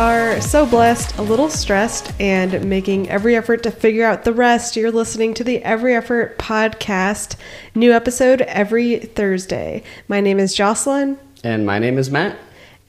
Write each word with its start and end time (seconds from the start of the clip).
Are 0.00 0.40
so 0.40 0.64
blessed, 0.64 1.18
a 1.18 1.22
little 1.22 1.50
stressed, 1.50 2.18
and 2.18 2.64
making 2.64 3.10
every 3.10 3.36
effort 3.36 3.62
to 3.64 3.70
figure 3.70 4.06
out 4.06 4.24
the 4.24 4.32
rest. 4.32 4.74
You're 4.74 4.90
listening 4.90 5.34
to 5.34 5.44
the 5.44 5.62
Every 5.62 5.94
Effort 5.94 6.38
podcast, 6.38 7.36
new 7.74 7.92
episode 7.92 8.40
every 8.40 8.98
Thursday. 9.00 9.82
My 10.08 10.22
name 10.22 10.38
is 10.38 10.54
Jocelyn, 10.54 11.18
And 11.44 11.66
my 11.66 11.78
name 11.78 11.98
is 11.98 12.10
Matt. 12.10 12.38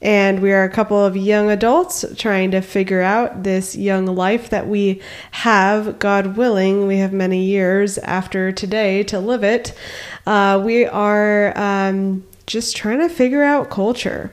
and 0.00 0.40
we 0.40 0.52
are 0.52 0.64
a 0.64 0.70
couple 0.70 1.04
of 1.04 1.14
young 1.14 1.50
adults 1.50 2.02
trying 2.16 2.50
to 2.52 2.62
figure 2.62 3.02
out 3.02 3.42
this 3.42 3.76
young 3.76 4.06
life 4.06 4.48
that 4.48 4.66
we 4.66 5.02
have. 5.32 5.98
God 5.98 6.38
willing, 6.38 6.86
we 6.86 6.96
have 6.96 7.12
many 7.12 7.44
years 7.44 7.98
after 7.98 8.52
today 8.52 9.02
to 9.02 9.20
live 9.20 9.44
it. 9.44 9.74
Uh, 10.26 10.62
we 10.64 10.86
are 10.86 11.52
um, 11.58 12.24
just 12.46 12.74
trying 12.74 13.00
to 13.00 13.10
figure 13.10 13.42
out 13.42 13.68
culture. 13.68 14.32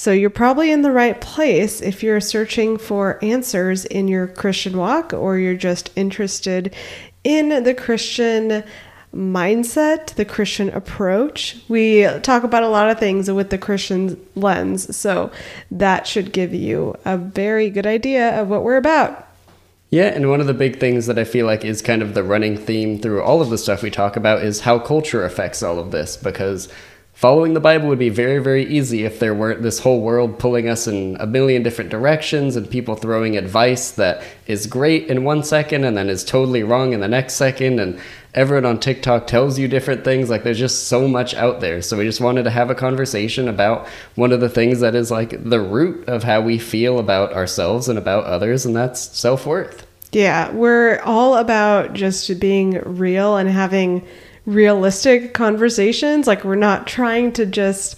So 0.00 0.12
you're 0.12 0.30
probably 0.30 0.72
in 0.72 0.80
the 0.80 0.92
right 0.92 1.20
place 1.20 1.82
if 1.82 2.02
you're 2.02 2.22
searching 2.22 2.78
for 2.78 3.22
answers 3.22 3.84
in 3.84 4.08
your 4.08 4.28
Christian 4.28 4.78
walk 4.78 5.12
or 5.12 5.36
you're 5.36 5.52
just 5.52 5.90
interested 5.94 6.74
in 7.22 7.64
the 7.64 7.74
Christian 7.74 8.64
mindset, 9.14 10.14
the 10.14 10.24
Christian 10.24 10.70
approach. 10.70 11.58
We 11.68 12.08
talk 12.22 12.44
about 12.44 12.62
a 12.62 12.68
lot 12.68 12.88
of 12.88 12.98
things 12.98 13.30
with 13.30 13.50
the 13.50 13.58
Christian 13.58 14.18
lens, 14.34 14.96
so 14.96 15.30
that 15.70 16.06
should 16.06 16.32
give 16.32 16.54
you 16.54 16.96
a 17.04 17.18
very 17.18 17.68
good 17.68 17.86
idea 17.86 18.40
of 18.40 18.48
what 18.48 18.62
we're 18.62 18.78
about. 18.78 19.28
Yeah, 19.90 20.06
and 20.06 20.30
one 20.30 20.40
of 20.40 20.46
the 20.46 20.54
big 20.54 20.80
things 20.80 21.08
that 21.08 21.18
I 21.18 21.24
feel 21.24 21.44
like 21.44 21.62
is 21.62 21.82
kind 21.82 22.00
of 22.00 22.14
the 22.14 22.22
running 22.22 22.56
theme 22.56 22.98
through 22.98 23.22
all 23.22 23.42
of 23.42 23.50
the 23.50 23.58
stuff 23.58 23.82
we 23.82 23.90
talk 23.90 24.16
about 24.16 24.42
is 24.42 24.60
how 24.60 24.78
culture 24.78 25.26
affects 25.26 25.62
all 25.62 25.78
of 25.78 25.90
this 25.90 26.16
because 26.16 26.72
following 27.20 27.52
the 27.52 27.60
Bible 27.60 27.86
would 27.86 27.98
be 27.98 28.08
very, 28.08 28.38
very 28.38 28.64
easy 28.64 29.04
if 29.04 29.18
there 29.18 29.34
weren't 29.34 29.60
this 29.60 29.78
whole 29.78 30.00
world 30.00 30.38
pulling 30.38 30.70
us 30.70 30.86
in 30.86 31.18
a 31.20 31.26
million 31.26 31.62
different 31.62 31.90
directions 31.90 32.56
and 32.56 32.70
people 32.70 32.96
throwing 32.96 33.36
advice 33.36 33.90
that 33.90 34.22
is 34.46 34.66
great 34.66 35.06
in 35.08 35.22
one 35.22 35.44
second 35.44 35.84
and 35.84 35.98
then 35.98 36.08
is 36.08 36.24
totally 36.24 36.62
wrong 36.62 36.94
in 36.94 37.00
the 37.00 37.08
next 37.08 37.34
second. 37.34 37.78
And 37.78 38.00
everyone 38.32 38.64
on 38.64 38.80
TikTok 38.80 39.26
tells 39.26 39.58
you 39.58 39.68
different 39.68 40.02
things. 40.02 40.30
Like 40.30 40.44
there's 40.44 40.58
just 40.58 40.88
so 40.88 41.06
much 41.06 41.34
out 41.34 41.60
there. 41.60 41.82
So 41.82 41.98
we 41.98 42.04
just 42.04 42.22
wanted 42.22 42.44
to 42.44 42.50
have 42.50 42.70
a 42.70 42.74
conversation 42.74 43.48
about 43.48 43.86
one 44.14 44.32
of 44.32 44.40
the 44.40 44.48
things 44.48 44.80
that 44.80 44.94
is 44.94 45.10
like 45.10 45.44
the 45.44 45.60
root 45.60 46.08
of 46.08 46.22
how 46.22 46.40
we 46.40 46.58
feel 46.58 46.98
about 46.98 47.34
ourselves 47.34 47.86
and 47.90 47.98
about 47.98 48.24
others, 48.24 48.64
and 48.64 48.74
that's 48.74 48.98
self 48.98 49.44
worth. 49.44 49.86
Yeah, 50.10 50.50
we're 50.52 51.00
all 51.00 51.36
about 51.36 51.92
just 51.92 52.40
being 52.40 52.80
real 52.80 53.36
and 53.36 53.48
having 53.50 54.06
realistic 54.50 55.34
conversations. 55.34 56.26
Like, 56.26 56.44
we're 56.44 56.54
not 56.54 56.86
trying 56.86 57.32
to 57.32 57.46
just 57.46 57.96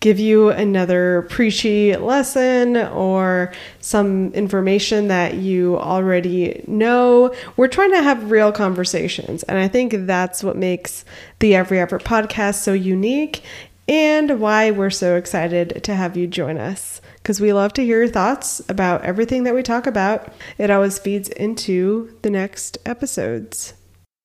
give 0.00 0.18
you 0.18 0.50
another 0.50 1.26
preachy 1.30 1.96
lesson 1.96 2.76
or 2.76 3.52
some 3.80 4.32
information 4.34 5.08
that 5.08 5.34
you 5.34 5.78
already 5.78 6.62
know. 6.66 7.34
We're 7.56 7.68
trying 7.68 7.92
to 7.92 8.02
have 8.02 8.30
real 8.30 8.52
conversations. 8.52 9.42
And 9.44 9.58
I 9.58 9.68
think 9.68 9.94
that's 10.06 10.44
what 10.44 10.56
makes 10.56 11.04
the 11.38 11.54
Every 11.54 11.80
Effort 11.80 12.04
podcast 12.04 12.56
so 12.56 12.72
unique 12.72 13.42
and 13.88 14.40
why 14.40 14.70
we're 14.70 14.90
so 14.90 15.16
excited 15.16 15.82
to 15.84 15.94
have 15.94 16.16
you 16.16 16.26
join 16.26 16.58
us 16.58 17.00
because 17.16 17.40
we 17.40 17.52
love 17.52 17.72
to 17.74 17.84
hear 17.84 18.02
your 18.02 18.08
thoughts 18.08 18.60
about 18.68 19.02
everything 19.02 19.44
that 19.44 19.54
we 19.54 19.62
talk 19.62 19.86
about. 19.86 20.32
It 20.58 20.70
always 20.70 20.98
feeds 20.98 21.28
into 21.30 22.16
the 22.22 22.30
next 22.30 22.78
episodes. 22.84 23.74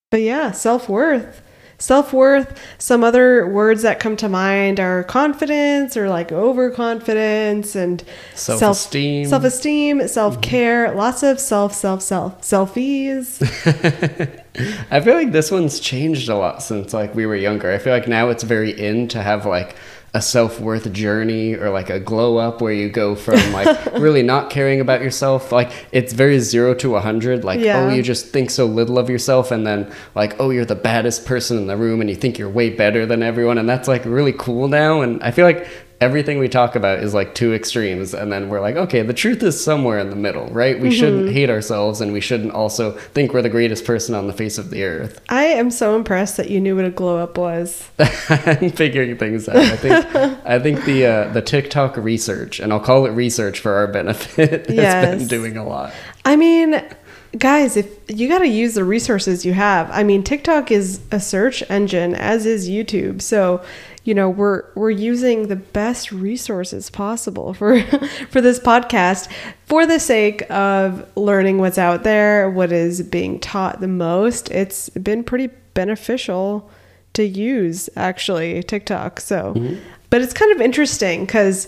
But 0.10 0.22
yeah, 0.22 0.52
self 0.52 0.90
worth. 0.90 1.42
Self 1.82 2.14
worth, 2.14 2.62
some 2.78 3.04
other 3.04 3.48
words 3.48 3.82
that 3.82 4.00
come 4.00 4.16
to 4.18 4.30
mind 4.30 4.80
are 4.80 5.04
confidence 5.04 5.98
or 5.98 6.10
like 6.10 6.32
overconfidence 6.32 7.76
and 7.76 8.04
Self-esteem. 8.36 9.26
Self 9.26 9.44
esteem, 9.44 9.98
mm-hmm. 9.98 10.08
self 10.08 10.42
care, 10.42 10.94
lots 10.94 11.24
of 11.24 11.40
self, 11.40 11.74
self, 11.74 12.04
self, 12.04 12.40
selfies. 12.42 13.42
I 14.92 15.00
feel 15.00 15.16
like 15.16 15.32
this 15.32 15.50
one's 15.50 15.80
changed 15.80 16.30
a 16.30 16.36
lot 16.36 16.62
since 16.62 16.94
like 16.94 17.16
we 17.16 17.26
were 17.26 17.36
younger. 17.36 17.72
I 17.72 17.80
feel 17.80 17.94
like 17.94 18.08
now 18.08 18.30
it's 18.30 18.44
very 18.44 18.70
in 18.70 19.08
to 19.08 19.24
have 19.24 19.48
like 19.48 19.76
a 20.14 20.22
self-worth 20.22 20.92
journey 20.92 21.54
or 21.56 21.70
like 21.70 21.90
a 21.90 21.98
glow 22.00 22.36
up 22.36 22.62
where 22.62 22.74
you 22.74 22.90
go 22.90 23.16
from 23.16 23.40
like 23.54 23.86
really 23.94 24.22
not 24.22 24.50
caring 24.50 24.82
about 24.82 25.02
yourself 25.02 25.54
like 25.54 25.72
it's 25.94 26.12
very 26.12 26.38
0 26.38 26.74
to 26.74 26.90
a 26.90 26.92
100 26.94 27.46
like 27.46 27.60
oh, 27.60 27.64
Yeah. 27.64 27.80
oh 27.80 27.90
you 27.94 28.04
just 28.04 28.28
think 28.28 28.50
so 28.50 28.66
little 28.66 29.00
of 29.00 29.10
yourself 29.10 29.52
and 29.52 29.66
then 29.66 29.90
like 30.14 30.36
oh 30.38 30.50
you're 30.50 30.66
the 30.66 30.76
baddest 30.76 31.26
person 31.26 31.58
in 31.58 31.68
the 31.68 31.78
room 31.78 32.02
and 32.02 32.10
you 32.10 32.16
think 32.18 32.38
you're 32.38 32.50
way 32.50 32.70
better 32.70 33.06
than 33.06 33.24
everyone 33.24 33.58
and 33.58 33.70
that's 33.70 33.88
like 33.88 34.04
really 34.04 34.34
cool 34.34 34.68
now 34.68 35.00
and 35.02 35.24
I 35.24 35.32
feel 35.32 35.46
like 35.46 35.66
everything 36.02 36.40
we 36.40 36.50
talk 36.50 36.76
about 36.76 37.00
is 37.00 37.14
like 37.14 37.34
two 37.36 37.54
extremes 37.54 38.14
and 38.14 38.32
then 38.32 38.50
we're 38.50 38.60
like 38.60 38.76
okay 38.76 39.02
the 39.04 39.14
truth 39.14 39.42
is 39.44 39.64
somewhere 39.64 40.00
in 40.00 40.10
the 40.10 40.16
middle 40.16 40.48
right 40.48 40.80
we 40.80 40.92
shouldn't 40.92 41.30
hate 41.32 41.50
ourselves 41.50 42.02
and 42.02 42.12
we 42.12 42.20
shouldn't 42.20 42.52
also 42.52 42.92
think 43.14 43.32
we're 43.34 43.42
the 43.42 43.50
greatest 43.50 43.86
person 43.86 44.16
on 44.16 44.26
the 44.28 44.34
face 44.34 44.58
of 44.58 44.72
the 44.72 44.84
earth 44.84 45.22
I 45.30 45.44
am 45.46 45.70
so 45.72 45.96
impressed 45.96 46.38
that 46.38 46.50
you 46.50 46.60
knew 46.60 46.76
what 46.76 46.86
a 46.86 46.90
glow 46.90 47.18
up 47.20 47.38
was. 47.38 47.88
I'm 48.30 48.72
figuring 48.72 49.16
things 49.18 49.48
out. 49.48 49.58
I 49.58 49.78
think 49.78 50.06
I 50.46 50.60
think 50.60 50.84
the 50.86 51.06
uh, 51.06 51.30
the 51.34 51.42
TikTok 51.42 51.96
research, 51.98 52.60
and 52.60 52.74
I'll 52.74 52.80
call 52.80 53.06
it 53.06 53.12
research 53.12 53.60
for 53.60 53.74
our 53.76 53.88
benefit, 53.88 54.66
has 54.68 54.76
Yes. 54.76 55.18
been 55.20 55.28
doing 55.28 55.58
a 55.58 55.64
lot. 55.64 55.94
I 56.26 56.36
mean, 56.36 56.82
guys, 57.38 57.78
if 57.78 57.88
you 58.10 58.28
got 58.28 58.40
to 58.40 58.48
use 58.48 58.74
the 58.74 58.84
resources 58.84 59.46
you 59.46 59.54
have. 59.54 59.90
I 59.92 60.04
mean, 60.04 60.24
TikTok 60.24 60.72
is 60.72 61.00
a 61.12 61.20
search 61.20 61.64
engine 61.70 62.14
as 62.16 62.46
is 62.46 62.70
YouTube. 62.70 63.22
So, 63.22 63.64
you 64.04 64.14
know, 64.16 64.30
we're 64.30 64.64
we're 64.74 64.90
using 64.90 65.48
the 65.48 65.56
best 65.56 66.12
resources 66.12 66.90
possible 66.90 67.54
for 67.56 67.82
for 68.30 68.42
this 68.42 68.60
podcast 68.60 69.30
for 69.66 69.86
the 69.86 70.00
sake 70.00 70.50
of 70.50 71.06
learning 71.16 71.60
what's 71.60 71.78
out 71.78 72.04
there, 72.04 72.50
what 72.50 72.72
is 72.72 73.02
being 73.04 73.40
taught 73.40 73.80
the 73.80 73.88
most. 73.88 74.50
It's 74.52 74.90
been 74.90 75.24
pretty 75.24 75.48
beneficial 75.74 76.70
to 77.14 77.24
use 77.24 77.90
actually 77.96 78.64
TikTok. 78.64 79.20
So, 79.20 79.54
mm-hmm. 79.56 79.80
but 80.10 80.22
it's 80.22 80.34
kind 80.34 80.52
of 80.52 80.62
interesting 80.62 81.28
cuz 81.28 81.68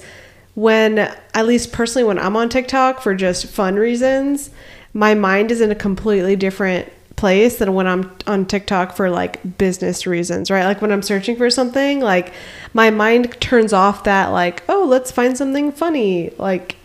when 0.55 0.99
at 0.99 1.47
least 1.47 1.71
personally 1.71 2.07
when 2.07 2.19
I'm 2.19 2.35
on 2.35 2.49
TikTok 2.49 3.01
for 3.01 3.15
just 3.15 3.47
fun 3.47 3.75
reasons, 3.75 4.51
my 4.93 5.15
mind 5.15 5.51
is 5.51 5.61
in 5.61 5.71
a 5.71 5.75
completely 5.75 6.35
different 6.35 6.91
place 7.23 7.55
than 7.55 7.73
when 7.73 7.87
I'm 7.87 8.11
on 8.27 8.45
TikTok 8.45 8.97
for 8.97 9.09
like 9.09 9.57
business 9.57 10.05
reasons, 10.05 10.51
right? 10.51 10.65
Like 10.65 10.81
when 10.81 10.91
I'm 10.91 11.01
searching 11.01 11.37
for 11.37 11.49
something, 11.49 12.01
like 12.01 12.33
my 12.73 12.89
mind 12.89 13.39
turns 13.39 13.71
off 13.71 14.03
that 14.03 14.33
like, 14.33 14.61
oh, 14.67 14.83
let's 14.83 15.09
find 15.09 15.37
something 15.37 15.71
funny. 15.71 16.31
Like 16.31 16.75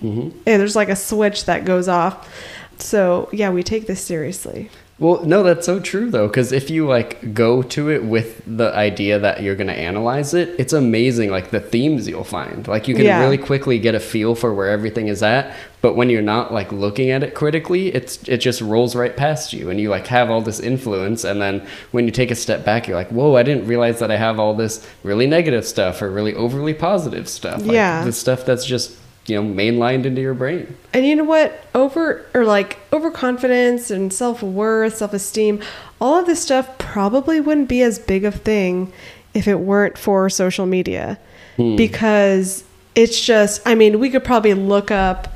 eh, 0.46 0.56
there's 0.56 0.76
like 0.76 0.90
a 0.90 0.94
switch 0.94 1.46
that 1.46 1.64
goes 1.64 1.88
off. 1.88 2.32
So, 2.76 3.28
yeah, 3.32 3.50
we 3.50 3.64
take 3.64 3.88
this 3.88 4.00
seriously. 4.00 4.70
Well, 5.00 5.24
no, 5.24 5.44
that's 5.44 5.64
so 5.64 5.78
true 5.78 6.10
though, 6.10 6.26
because 6.26 6.50
if 6.50 6.70
you 6.70 6.84
like 6.88 7.32
go 7.32 7.62
to 7.62 7.88
it 7.88 8.02
with 8.02 8.42
the 8.46 8.74
idea 8.74 9.20
that 9.20 9.44
you're 9.44 9.54
gonna 9.54 9.70
analyze 9.72 10.34
it, 10.34 10.56
it's 10.58 10.72
amazing. 10.72 11.30
Like 11.30 11.50
the 11.52 11.60
themes 11.60 12.08
you'll 12.08 12.24
find, 12.24 12.66
like 12.66 12.88
you 12.88 12.96
can 12.96 13.04
Yeah. 13.04 13.20
really 13.20 13.38
quickly 13.38 13.78
get 13.78 13.94
a 13.94 14.00
feel 14.00 14.34
for 14.34 14.52
where 14.52 14.68
everything 14.68 15.06
is 15.06 15.22
at. 15.22 15.54
But 15.82 15.94
when 15.94 16.10
you're 16.10 16.20
not 16.20 16.52
like 16.52 16.72
looking 16.72 17.10
at 17.10 17.22
it 17.22 17.34
critically, 17.34 17.94
it's 17.94 18.18
it 18.28 18.38
just 18.38 18.60
rolls 18.60 18.96
right 18.96 19.16
past 19.16 19.52
you, 19.52 19.70
and 19.70 19.78
you 19.78 19.88
like 19.88 20.08
have 20.08 20.30
all 20.30 20.40
this 20.40 20.58
influence. 20.58 21.22
And 21.22 21.40
then 21.40 21.62
when 21.92 22.04
you 22.04 22.10
take 22.10 22.32
a 22.32 22.34
step 22.34 22.64
back, 22.64 22.88
you're 22.88 22.96
like, 22.96 23.10
whoa, 23.10 23.36
I 23.36 23.44
didn't 23.44 23.68
realize 23.68 24.00
that 24.00 24.10
I 24.10 24.16
have 24.16 24.40
all 24.40 24.54
this 24.54 24.84
really 25.04 25.28
negative 25.28 25.64
stuff 25.64 26.02
or 26.02 26.10
really 26.10 26.34
overly 26.34 26.74
positive 26.74 27.28
stuff. 27.28 27.62
Like, 27.62 27.70
Yeah. 27.76 28.04
the 28.04 28.12
stuff 28.12 28.44
that's 28.44 28.64
just 28.66 28.96
you 29.28 29.40
know 29.40 29.48
mainlined 29.48 30.04
into 30.04 30.20
your 30.20 30.34
brain. 30.34 30.76
And 30.92 31.06
you 31.06 31.16
know 31.16 31.24
what? 31.24 31.64
Over 31.74 32.24
or 32.34 32.44
like 32.44 32.78
overconfidence 32.92 33.90
and 33.90 34.12
self 34.12 34.42
worth, 34.42 34.96
self 34.96 35.12
esteem, 35.12 35.62
all 36.00 36.18
of 36.18 36.26
this 36.26 36.42
stuff 36.42 36.78
probably 36.78 37.40
wouldn't 37.40 37.68
be 37.68 37.82
as 37.82 37.98
big 37.98 38.24
of 38.24 38.36
a 38.36 38.38
thing 38.38 38.92
if 39.34 39.46
it 39.46 39.60
weren't 39.60 39.98
for 39.98 40.28
social 40.30 40.66
media. 40.66 41.18
Hmm. 41.56 41.76
Because 41.76 42.64
it's 42.94 43.20
just, 43.24 43.60
I 43.66 43.74
mean, 43.74 44.00
we 44.00 44.10
could 44.10 44.24
probably 44.24 44.54
look 44.54 44.90
up 44.90 45.32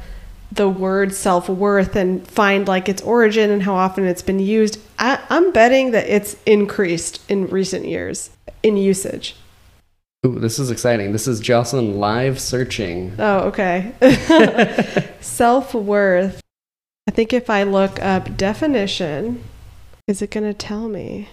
the 0.50 0.68
word 0.68 1.14
self 1.14 1.48
worth 1.48 1.96
and 1.96 2.26
find 2.28 2.68
like 2.68 2.88
its 2.88 3.02
origin 3.02 3.50
and 3.50 3.62
how 3.62 3.74
often 3.74 4.04
it's 4.04 4.22
been 4.22 4.38
used. 4.40 4.78
I, 4.98 5.18
I'm 5.30 5.52
betting 5.52 5.92
that 5.92 6.08
it's 6.08 6.36
increased 6.44 7.22
in 7.30 7.46
recent 7.46 7.86
years 7.86 8.30
in 8.62 8.76
usage. 8.76 9.36
Ooh, 10.24 10.38
this 10.38 10.60
is 10.60 10.70
exciting. 10.70 11.10
This 11.10 11.26
is 11.26 11.40
Jocelyn 11.40 11.98
live 11.98 12.40
searching. 12.40 13.12
Oh, 13.18 13.48
okay. 13.48 13.92
Self 15.20 15.74
worth. 15.74 16.40
I 17.08 17.10
think 17.10 17.32
if 17.32 17.50
I 17.50 17.64
look 17.64 18.00
up 18.00 18.36
definition, 18.36 19.42
is 20.06 20.22
it 20.22 20.30
going 20.30 20.46
to 20.46 20.54
tell 20.54 20.88
me? 20.88 21.28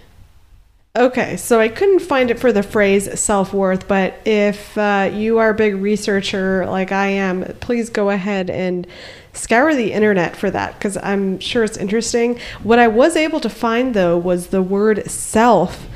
Okay, 0.97 1.37
so 1.37 1.59
I 1.59 1.67
couldn't 1.67 1.99
find 1.99 2.31
it 2.31 2.39
for 2.39 2.51
the 2.51 2.63
phrase 2.63 3.19
self 3.19 3.53
worth, 3.53 3.87
but 3.87 4.15
if 4.25 4.75
uh, 4.75 5.11
you 5.13 5.37
are 5.37 5.51
a 5.51 5.53
big 5.53 5.75
researcher 5.75 6.65
like 6.65 6.91
I 6.91 7.09
am, 7.09 7.43
please 7.59 7.91
go 7.91 8.09
ahead 8.09 8.49
and 8.49 8.87
scour 9.33 9.75
the 9.75 9.93
internet 9.93 10.35
for 10.35 10.49
that 10.49 10.73
because 10.73 10.97
I'm 10.97 11.39
sure 11.39 11.63
it's 11.63 11.77
interesting. 11.77 12.39
What 12.63 12.79
I 12.79 12.87
was 12.87 13.15
able 13.15 13.39
to 13.41 13.51
find 13.51 13.93
though 13.93 14.17
was 14.17 14.47
the 14.47 14.63
word 14.63 15.09
self. 15.09 15.87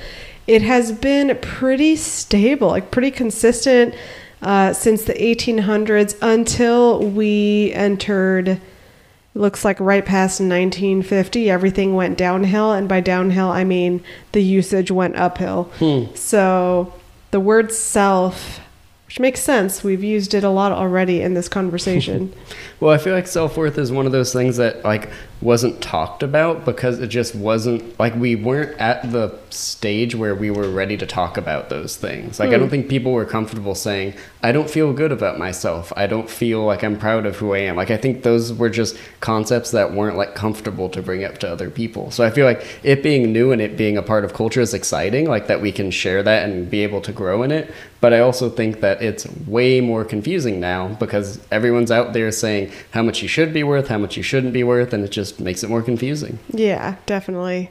It 0.47 0.61
has 0.61 0.91
been 0.91 1.37
pretty 1.41 1.95
stable, 1.95 2.67
like 2.69 2.91
pretty 2.91 3.11
consistent 3.11 3.95
uh, 4.41 4.73
since 4.73 5.03
the 5.03 5.13
1800s 5.13 6.17
until 6.21 6.99
we 6.99 7.71
entered 7.73 8.59
looks 9.35 9.65
like 9.65 9.79
right 9.79 10.05
past 10.05 10.39
1950 10.41 11.49
everything 11.49 11.95
went 11.95 12.17
downhill. 12.17 12.71
And 12.71 12.87
by 12.87 12.99
downhill 12.99 13.49
i 13.49 13.63
mean 13.63 14.03
the 14.33 14.43
usage 14.43 14.91
went 14.91 15.15
uphill. 15.15 15.71
So 16.15 16.93
the 17.31 17.39
word 17.39 17.71
self 17.71 18.59
which 19.07 19.19
makes 19.19 19.41
sense 19.41 19.83
we've 19.83 20.03
used 20.03 20.33
it 20.33 20.43
a 20.43 20.49
lot 20.49 20.71
already 20.71 21.21
in 21.21 21.33
this 21.35 21.47
conversation 21.47 22.33
Well, 22.83 22.93
I 22.93 22.97
feel 22.97 23.13
like 23.13 23.27
self 23.27 23.55
worth 23.55 23.77
is 23.77 23.93
one 23.93 24.05
of 24.05 24.11
those 24.11 24.33
things 24.33 24.57
that 24.57 24.83
like 24.83 25.09
wasn't 25.39 25.81
talked 25.81 26.21
about 26.21 26.65
because 26.65 26.99
it 26.99 27.07
just 27.07 27.33
wasn't 27.33 27.97
like 27.97 28.13
we 28.15 28.35
weren't 28.35 28.77
at 28.77 29.09
the 29.09 29.37
stage 29.49 30.15
where 30.15 30.35
we 30.35 30.51
were 30.51 30.69
ready 30.69 30.97
to 30.97 31.05
talk 31.05 31.37
about 31.37 31.69
those 31.69 31.95
things. 31.95 32.41
Like 32.41 32.49
I 32.49 32.57
don't 32.57 32.63
hmm. 32.63 32.71
think 32.71 32.89
people 32.89 33.13
were 33.13 33.23
comfortable 33.23 33.73
saying, 33.73 34.15
"I 34.41 34.51
don't 34.51 34.69
feel 34.69 34.91
good 34.91 35.13
about 35.13 35.39
myself. 35.39 35.93
I 35.95 36.07
don't 36.07 36.29
feel 36.29 36.65
like 36.65 36.83
I'm 36.83 36.97
proud 36.97 37.25
of 37.25 37.37
who 37.37 37.53
I 37.53 37.59
am." 37.59 37.77
Like 37.77 37.89
I 37.89 37.95
think 37.95 38.23
those 38.23 38.51
were 38.51 38.69
just 38.69 38.97
concepts 39.21 39.71
that 39.71 39.93
weren't 39.93 40.17
like 40.17 40.35
comfortable 40.35 40.89
to 40.89 41.01
bring 41.01 41.23
up 41.23 41.37
to 41.37 41.49
other 41.49 41.69
people. 41.69 42.11
So 42.11 42.25
I 42.25 42.31
feel 42.31 42.45
like 42.45 42.65
it 42.83 43.01
being 43.01 43.31
new 43.31 43.53
and 43.53 43.61
it 43.61 43.77
being 43.77 43.97
a 43.97 44.03
part 44.03 44.25
of 44.25 44.33
culture 44.33 44.59
is 44.59 44.73
exciting, 44.73 45.29
like 45.29 45.47
that 45.47 45.61
we 45.61 45.71
can 45.71 45.89
share 45.89 46.21
that 46.21 46.49
and 46.49 46.69
be 46.69 46.83
able 46.83 46.99
to 46.99 47.13
grow 47.13 47.43
in 47.43 47.51
it. 47.51 47.73
But 48.01 48.11
I 48.11 48.19
also 48.19 48.49
think 48.49 48.81
that 48.81 49.01
it's 49.01 49.25
way 49.47 49.79
more 49.79 50.03
confusing 50.03 50.59
now 50.59 50.89
because 50.99 51.39
everyone's 51.49 51.89
out 51.89 52.11
there 52.11 52.29
saying 52.31 52.72
how 52.91 53.03
much 53.03 53.21
you 53.21 53.27
should 53.27 53.53
be 53.53 53.63
worth, 53.63 53.87
how 53.87 53.97
much 53.97 54.17
you 54.17 54.23
shouldn't 54.23 54.53
be 54.53 54.63
worth, 54.63 54.93
and 54.93 55.03
it 55.03 55.11
just 55.11 55.39
makes 55.39 55.63
it 55.63 55.69
more 55.69 55.81
confusing. 55.81 56.39
Yeah, 56.51 56.95
definitely. 57.05 57.69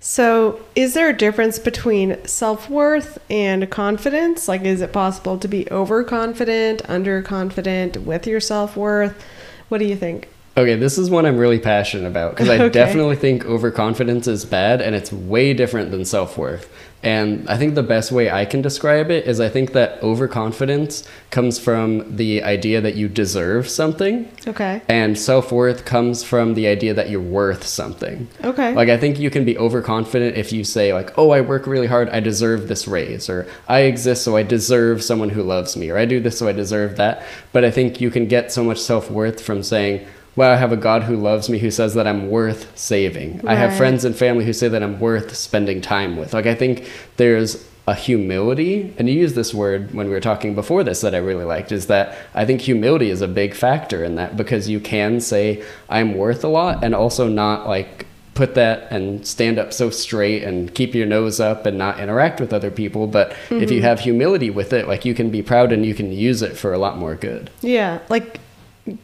So, 0.00 0.60
is 0.76 0.94
there 0.94 1.08
a 1.08 1.16
difference 1.16 1.58
between 1.58 2.24
self 2.26 2.70
worth 2.70 3.18
and 3.28 3.68
confidence? 3.70 4.46
Like, 4.48 4.62
is 4.62 4.80
it 4.80 4.92
possible 4.92 5.38
to 5.38 5.48
be 5.48 5.68
overconfident, 5.70 6.82
underconfident 6.84 8.04
with 8.04 8.26
your 8.26 8.40
self 8.40 8.76
worth? 8.76 9.20
What 9.68 9.78
do 9.78 9.84
you 9.84 9.96
think? 9.96 10.28
Okay, 10.56 10.76
this 10.76 10.98
is 10.98 11.10
one 11.10 11.26
I'm 11.26 11.36
really 11.36 11.58
passionate 11.58 12.06
about 12.06 12.32
because 12.36 12.48
I 12.48 12.54
Okay. 12.60 12.68
definitely 12.68 13.16
think 13.16 13.44
overconfidence 13.44 14.28
is 14.28 14.44
bad 14.44 14.80
and 14.80 14.94
it's 14.94 15.12
way 15.12 15.52
different 15.52 15.90
than 15.90 16.04
self 16.04 16.38
worth. 16.38 16.72
And 17.04 17.48
I 17.48 17.58
think 17.58 17.74
the 17.74 17.82
best 17.82 18.10
way 18.10 18.30
I 18.30 18.46
can 18.46 18.62
describe 18.62 19.10
it 19.10 19.26
is 19.26 19.38
I 19.38 19.50
think 19.50 19.72
that 19.72 20.02
overconfidence 20.02 21.06
comes 21.30 21.58
from 21.58 22.16
the 22.16 22.42
idea 22.42 22.80
that 22.80 22.94
you 22.94 23.08
deserve 23.08 23.68
something, 23.68 24.28
Okay. 24.48 24.80
and 24.88 25.18
self 25.18 25.52
worth 25.52 25.84
comes 25.84 26.24
from 26.24 26.54
the 26.54 26.66
idea 26.66 26.94
that 26.94 27.10
you're 27.10 27.20
worth 27.20 27.66
something. 27.66 28.26
Okay. 28.42 28.74
Like 28.74 28.88
I 28.88 28.96
think 28.96 29.18
you 29.20 29.30
can 29.30 29.44
be 29.44 29.56
overconfident 29.58 30.36
if 30.36 30.52
you 30.52 30.64
say 30.64 30.92
like, 30.94 31.12
"Oh, 31.18 31.30
I 31.30 31.42
work 31.42 31.66
really 31.66 31.86
hard, 31.86 32.08
I 32.08 32.20
deserve 32.20 32.68
this 32.68 32.88
raise," 32.88 33.28
or 33.28 33.46
"I 33.68 33.80
exist 33.80 34.22
so 34.24 34.36
I 34.36 34.42
deserve 34.42 35.02
someone 35.02 35.28
who 35.30 35.42
loves 35.42 35.76
me," 35.76 35.90
or 35.90 35.98
"I 35.98 36.06
do 36.06 36.20
this 36.20 36.38
so 36.38 36.48
I 36.48 36.52
deserve 36.52 36.96
that." 36.96 37.22
But 37.52 37.64
I 37.64 37.70
think 37.70 38.00
you 38.00 38.10
can 38.10 38.26
get 38.26 38.50
so 38.50 38.64
much 38.64 38.78
self-worth 38.80 39.40
from 39.42 39.62
saying, 39.62 40.00
"Wow, 40.36 40.52
I 40.52 40.56
have 40.56 40.72
a 40.72 40.76
God 40.76 41.04
who 41.04 41.16
loves 41.16 41.48
me 41.48 41.58
who 41.58 41.70
says 41.70 41.94
that 41.94 42.06
I'm 42.06 42.30
worth 42.30 42.76
saving. 42.76 43.40
I 43.46 43.54
have 43.54 43.76
friends 43.76 44.04
and 44.04 44.16
family 44.16 44.44
who 44.44 44.52
say 44.52 44.68
that 44.68 44.82
I'm 44.82 45.00
worth 45.00 45.34
spending 45.34 45.80
time 45.80 46.16
with." 46.16 46.34
Like 46.34 46.46
I 46.46 46.54
think 46.54 46.90
there's 47.16 47.68
a 47.86 47.94
humility, 47.94 48.94
and 48.96 49.08
you 49.08 49.14
used 49.14 49.34
this 49.34 49.52
word 49.52 49.92
when 49.92 50.06
we 50.06 50.12
were 50.12 50.20
talking 50.20 50.54
before 50.54 50.82
this 50.82 51.02
that 51.02 51.14
I 51.14 51.18
really 51.18 51.44
liked, 51.44 51.70
is 51.70 51.86
that 51.88 52.16
I 52.34 52.46
think 52.46 52.62
humility 52.62 53.10
is 53.10 53.20
a 53.20 53.28
big 53.28 53.54
factor 53.54 54.02
in 54.02 54.14
that 54.14 54.36
because 54.36 54.68
you 54.70 54.80
can 54.80 55.20
say, 55.20 55.62
I'm 55.90 56.14
worth 56.14 56.44
a 56.44 56.48
lot, 56.48 56.82
and 56.82 56.94
also 56.94 57.28
not 57.28 57.68
like 57.68 58.06
put 58.34 58.54
that 58.54 58.90
and 58.90 59.26
stand 59.26 59.58
up 59.58 59.72
so 59.72 59.90
straight 59.90 60.42
and 60.42 60.74
keep 60.74 60.94
your 60.94 61.06
nose 61.06 61.40
up 61.40 61.66
and 61.66 61.78
not 61.78 62.00
interact 62.00 62.40
with 62.40 62.52
other 62.52 62.70
people. 62.70 63.06
But 63.06 63.30
if 63.50 63.70
you 63.70 63.78
mm-hmm. 63.78 63.84
have 63.84 64.00
humility 64.00 64.50
with 64.50 64.72
it, 64.72 64.88
like 64.88 65.04
you 65.04 65.14
can 65.14 65.30
be 65.30 65.42
proud 65.42 65.72
and 65.72 65.86
you 65.86 65.94
can 65.94 66.10
use 66.12 66.42
it 66.42 66.56
for 66.56 66.72
a 66.72 66.78
lot 66.78 66.98
more 66.98 67.14
good. 67.14 67.50
yeah. 67.60 68.00
Like, 68.08 68.40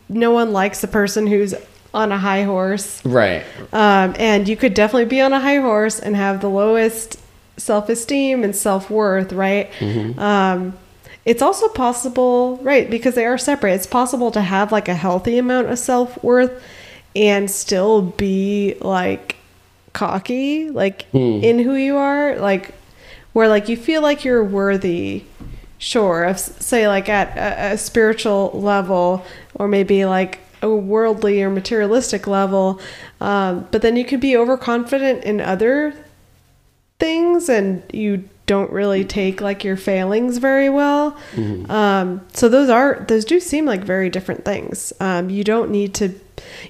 no 0.08 0.30
one 0.30 0.52
likes 0.52 0.82
a 0.84 0.88
person 0.88 1.26
who's 1.26 1.54
on 1.92 2.12
a 2.12 2.18
high 2.18 2.44
horse. 2.44 3.04
Right. 3.04 3.44
Um, 3.72 4.14
and 4.18 4.48
you 4.48 4.56
could 4.56 4.74
definitely 4.74 5.06
be 5.06 5.20
on 5.20 5.32
a 5.32 5.40
high 5.40 5.56
horse 5.56 5.98
and 5.98 6.14
have 6.16 6.40
the 6.40 6.48
lowest 6.50 7.18
self 7.56 7.88
esteem 7.88 8.44
and 8.44 8.54
self 8.54 8.90
worth, 8.90 9.32
right? 9.32 9.70
Um, 10.18 10.78
it's 11.24 11.42
also 11.42 11.68
possible, 11.68 12.58
right? 12.62 12.90
Because 12.90 13.14
they 13.14 13.26
are 13.26 13.38
separate. 13.38 13.74
It's 13.74 13.86
possible 13.86 14.30
to 14.32 14.40
have 14.40 14.72
like 14.72 14.88
a 14.88 14.94
healthy 14.94 15.38
amount 15.38 15.68
of 15.68 15.78
self 15.78 16.22
worth 16.22 16.62
and 17.14 17.50
still 17.50 18.02
be 18.02 18.76
like 18.80 19.36
cocky, 19.92 20.70
like 20.70 21.06
in 21.42 21.58
who 21.58 21.74
you 21.74 21.96
are, 21.96 22.36
like 22.36 22.74
where 23.32 23.48
like 23.48 23.68
you 23.68 23.76
feel 23.76 24.02
like 24.02 24.24
you're 24.24 24.44
worthy 24.44 25.24
sure 25.80 26.26
s- 26.26 26.64
say 26.64 26.86
like 26.86 27.08
at 27.08 27.36
a, 27.36 27.72
a 27.74 27.76
spiritual 27.78 28.52
level 28.54 29.24
or 29.54 29.66
maybe 29.66 30.04
like 30.04 30.38
a 30.62 30.68
worldly 30.68 31.42
or 31.42 31.48
materialistic 31.50 32.26
level 32.28 32.78
um, 33.20 33.66
but 33.72 33.80
then 33.82 33.96
you 33.96 34.04
could 34.04 34.20
be 34.20 34.36
overconfident 34.36 35.24
in 35.24 35.40
other 35.40 35.92
things 36.98 37.48
and 37.48 37.82
you 37.92 38.28
don't 38.46 38.70
really 38.72 39.04
take 39.04 39.40
like 39.40 39.62
your 39.62 39.76
failings 39.76 40.38
very 40.38 40.68
well. 40.68 41.16
Um, 41.70 42.20
so 42.32 42.48
those 42.48 42.68
are 42.68 43.04
those 43.06 43.24
do 43.24 43.38
seem 43.38 43.64
like 43.64 43.84
very 43.84 44.10
different 44.10 44.44
things. 44.44 44.92
Um, 44.98 45.30
you 45.30 45.44
don't 45.44 45.70
need 45.70 45.94
to 45.94 46.12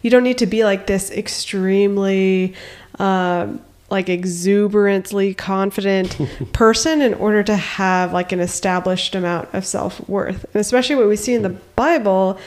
you 0.02 0.10
don't 0.10 0.22
need 0.22 0.36
to 0.38 0.46
be 0.46 0.62
like 0.62 0.86
this 0.86 1.10
extremely 1.10 2.54
um, 2.98 3.62
like 3.90 4.08
exuberantly 4.08 5.34
confident 5.34 6.18
person 6.52 7.02
in 7.02 7.14
order 7.14 7.42
to 7.42 7.56
have 7.56 8.12
like 8.12 8.32
an 8.32 8.40
established 8.40 9.14
amount 9.14 9.52
of 9.52 9.66
self-worth 9.66 10.44
and 10.44 10.60
especially 10.60 10.94
what 10.96 11.08
we 11.08 11.16
see 11.16 11.34
in 11.34 11.42
the 11.42 11.56
bible 11.76 12.38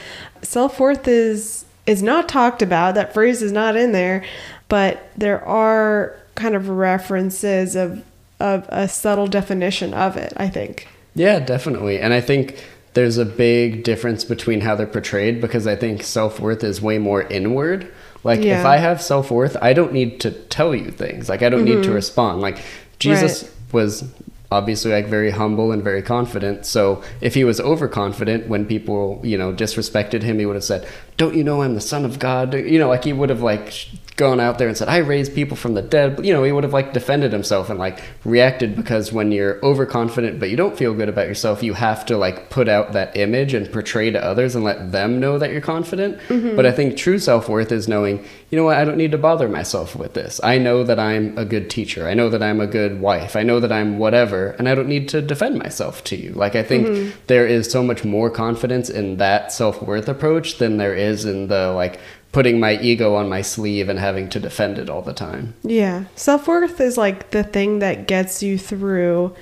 self-worth 0.42 1.06
is 1.06 1.64
is 1.86 2.02
not 2.02 2.28
talked 2.28 2.62
about 2.62 2.94
that 2.94 3.12
phrase 3.12 3.42
is 3.42 3.52
not 3.52 3.76
in 3.76 3.92
there 3.92 4.24
but 4.68 5.10
there 5.16 5.44
are 5.44 6.16
kind 6.34 6.54
of 6.54 6.68
references 6.68 7.76
of 7.76 8.02
of 8.40 8.66
a 8.70 8.88
subtle 8.88 9.26
definition 9.26 9.92
of 9.94 10.16
it 10.16 10.32
i 10.36 10.48
think 10.48 10.88
Yeah, 11.14 11.38
definitely. 11.38 12.00
And 12.00 12.12
I 12.12 12.20
think 12.20 12.58
there's 12.94 13.18
a 13.18 13.24
big 13.24 13.84
difference 13.84 14.24
between 14.24 14.60
how 14.62 14.74
they're 14.74 14.86
portrayed 14.86 15.40
because 15.40 15.64
I 15.66 15.76
think 15.76 16.02
self 16.02 16.40
worth 16.40 16.64
is 16.64 16.82
way 16.82 16.98
more 16.98 17.22
inward. 17.22 17.86
Like, 18.24 18.40
if 18.40 18.64
I 18.64 18.78
have 18.78 19.00
self 19.02 19.30
worth, 19.30 19.56
I 19.62 19.72
don't 19.74 19.92
need 19.92 20.20
to 20.20 20.30
tell 20.30 20.74
you 20.74 20.90
things. 20.90 21.28
Like, 21.28 21.42
I 21.42 21.48
don't 21.50 21.64
need 21.64 21.82
to 21.84 21.92
respond. 21.92 22.40
Like, 22.40 22.58
Jesus 22.98 23.44
Mm-hmm. 23.44 23.76
Right. 23.76 23.82
was 23.84 24.04
obviously 24.52 24.92
like 24.92 25.08
very 25.08 25.30
humble 25.30 25.72
and 25.72 25.82
very 25.82 26.00
confident. 26.00 26.64
So 26.64 27.02
if 27.20 27.34
he 27.34 27.42
was 27.44 27.60
overconfident 27.60 28.46
when 28.48 28.66
people, 28.66 29.20
you 29.24 29.36
know, 29.36 29.52
disrespected 29.52 30.22
him, 30.22 30.38
he 30.38 30.46
would 30.46 30.54
have 30.54 30.64
said, 30.64 30.86
"Don't 31.16 31.34
you 31.34 31.42
know 31.42 31.62
I'm 31.62 31.74
the 31.74 31.80
son 31.80 32.04
of 32.04 32.18
God?" 32.18 32.54
You 32.54 32.78
know, 32.78 32.88
like 32.88 33.04
he 33.04 33.12
would 33.12 33.30
have 33.30 33.42
like 33.42 33.72
gone 34.16 34.38
out 34.38 34.58
there 34.58 34.68
and 34.68 34.76
said, 34.76 34.88
"I 34.88 34.98
raise 34.98 35.28
people 35.28 35.56
from 35.56 35.74
the 35.74 35.82
dead." 35.82 36.24
You 36.24 36.32
know, 36.32 36.44
he 36.44 36.52
would 36.52 36.64
have 36.64 36.72
like 36.72 36.92
defended 36.92 37.32
himself 37.32 37.68
and 37.68 37.78
like 37.78 38.00
reacted 38.24 38.76
because 38.76 39.12
when 39.12 39.32
you're 39.32 39.64
overconfident 39.64 40.38
but 40.38 40.50
you 40.50 40.56
don't 40.56 40.76
feel 40.76 40.94
good 40.94 41.08
about 41.08 41.26
yourself, 41.26 41.62
you 41.62 41.74
have 41.74 42.06
to 42.06 42.16
like 42.16 42.50
put 42.50 42.68
out 42.68 42.92
that 42.92 43.16
image 43.16 43.54
and 43.54 43.70
portray 43.72 44.10
to 44.10 44.24
others 44.24 44.54
and 44.54 44.64
let 44.64 44.92
them 44.92 45.18
know 45.18 45.38
that 45.38 45.50
you're 45.50 45.60
confident. 45.60 46.18
Mm-hmm. 46.28 46.54
But 46.54 46.66
I 46.66 46.72
think 46.72 46.96
true 46.96 47.18
self-worth 47.18 47.72
is 47.72 47.88
knowing, 47.88 48.24
you 48.50 48.58
know 48.58 48.64
what, 48.64 48.76
I 48.76 48.84
don't 48.84 48.96
need 48.96 49.10
to 49.12 49.18
bother 49.18 49.48
myself 49.48 49.96
with 49.96 50.14
this. 50.14 50.40
I 50.44 50.58
know 50.58 50.84
that 50.84 51.00
I'm 51.00 51.36
a 51.36 51.44
good 51.44 51.68
teacher. 51.68 52.06
I 52.06 52.14
know 52.14 52.28
that 52.30 52.42
I'm 52.42 52.60
a 52.60 52.66
good 52.66 53.00
wife. 53.00 53.34
I 53.34 53.42
know 53.42 53.58
that 53.60 53.72
I'm 53.72 53.98
whatever, 53.98 54.50
and 54.58 54.68
I 54.68 54.74
don't 54.74 54.88
need 54.88 55.08
to 55.10 55.22
defend 55.22 55.58
myself 55.58 56.04
to 56.04 56.16
you. 56.16 56.32
Like 56.32 56.54
I 56.54 56.62
think 56.62 56.86
mm-hmm. 56.86 57.18
there 57.26 57.46
is 57.46 57.70
so 57.70 57.82
much 57.82 58.04
more 58.04 58.30
confidence 58.30 58.88
in 58.88 59.16
that 59.16 59.52
self-worth 59.52 60.08
approach 60.08 60.58
than 60.58 60.76
there 60.76 60.94
is 60.94 61.24
in 61.24 61.48
the 61.48 61.72
like 61.72 61.98
putting 62.34 62.58
my 62.58 62.76
ego 62.80 63.14
on 63.14 63.28
my 63.28 63.40
sleeve 63.40 63.88
and 63.88 63.98
having 63.98 64.28
to 64.28 64.40
defend 64.40 64.76
it 64.76 64.90
all 64.90 65.00
the 65.00 65.14
time. 65.14 65.54
Yeah. 65.62 66.04
Self 66.16 66.48
worth 66.48 66.80
is 66.80 66.98
like 66.98 67.30
the 67.30 67.44
thing 67.44 67.78
that 67.78 68.08
gets 68.08 68.42
you 68.42 68.58
through 68.58 69.34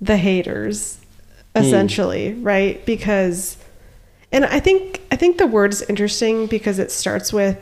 the 0.00 0.16
haters, 0.16 0.98
hmm. 1.54 1.62
essentially, 1.62 2.34
right? 2.34 2.84
Because, 2.84 3.56
and 4.32 4.44
I 4.44 4.58
think, 4.58 5.00
I 5.12 5.16
think 5.16 5.38
the 5.38 5.46
word 5.46 5.72
is 5.72 5.82
interesting 5.82 6.48
because 6.48 6.80
it 6.80 6.90
starts 6.90 7.32
with 7.32 7.58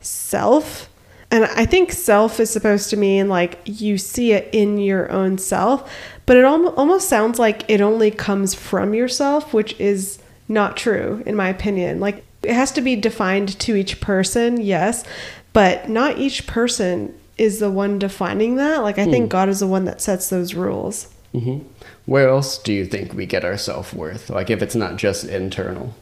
self. 0.00 0.90
And 1.30 1.44
I 1.44 1.64
think 1.64 1.92
self 1.92 2.40
is 2.40 2.50
supposed 2.50 2.90
to 2.90 2.96
mean 2.96 3.28
like 3.28 3.60
you 3.66 3.98
see 3.98 4.32
it 4.32 4.48
in 4.52 4.78
your 4.78 5.12
own 5.12 5.38
self, 5.38 5.88
but 6.26 6.36
it 6.36 6.42
al- 6.42 6.74
almost 6.74 7.08
sounds 7.08 7.38
like 7.38 7.64
it 7.70 7.80
only 7.80 8.10
comes 8.10 8.52
from 8.52 8.94
yourself, 8.94 9.54
which 9.54 9.78
is 9.78 10.18
not 10.48 10.76
true, 10.76 11.22
in 11.24 11.36
my 11.36 11.48
opinion. 11.48 12.00
Like 12.00 12.24
it 12.48 12.54
has 12.54 12.72
to 12.72 12.80
be 12.80 12.96
defined 12.96 13.58
to 13.60 13.76
each 13.76 14.00
person, 14.00 14.60
yes, 14.60 15.04
but 15.52 15.88
not 15.88 16.18
each 16.18 16.46
person 16.46 17.14
is 17.36 17.60
the 17.60 17.70
one 17.70 17.98
defining 17.98 18.56
that. 18.56 18.82
Like 18.82 18.98
I 18.98 19.04
think 19.04 19.30
God 19.30 19.48
is 19.48 19.60
the 19.60 19.66
one 19.66 19.84
that 19.84 20.00
sets 20.00 20.28
those 20.30 20.54
rules. 20.54 21.08
hmm 21.32 21.58
Where 22.06 22.28
else 22.28 22.58
do 22.58 22.72
you 22.72 22.84
think 22.86 23.12
we 23.12 23.26
get 23.26 23.44
our 23.44 23.58
self-worth? 23.58 24.30
Like 24.30 24.50
if 24.50 24.62
it's 24.62 24.74
not 24.74 24.96
just 24.96 25.24
internal? 25.24 25.94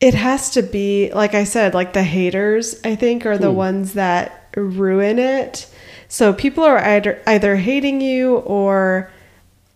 It 0.00 0.14
has 0.14 0.50
to 0.50 0.62
be, 0.62 1.12
like 1.14 1.34
I 1.34 1.44
said, 1.44 1.74
like 1.74 1.92
the 1.92 2.02
haters, 2.02 2.80
I 2.84 2.96
think, 2.96 3.24
are 3.24 3.38
the 3.38 3.52
ones 3.52 3.92
that 3.92 4.48
ruin 4.56 5.20
it. 5.20 5.68
So 6.08 6.32
people 6.32 6.64
are 6.64 6.78
either 6.78 7.22
either 7.26 7.56
hating 7.56 8.00
you 8.00 8.38
or 8.38 9.10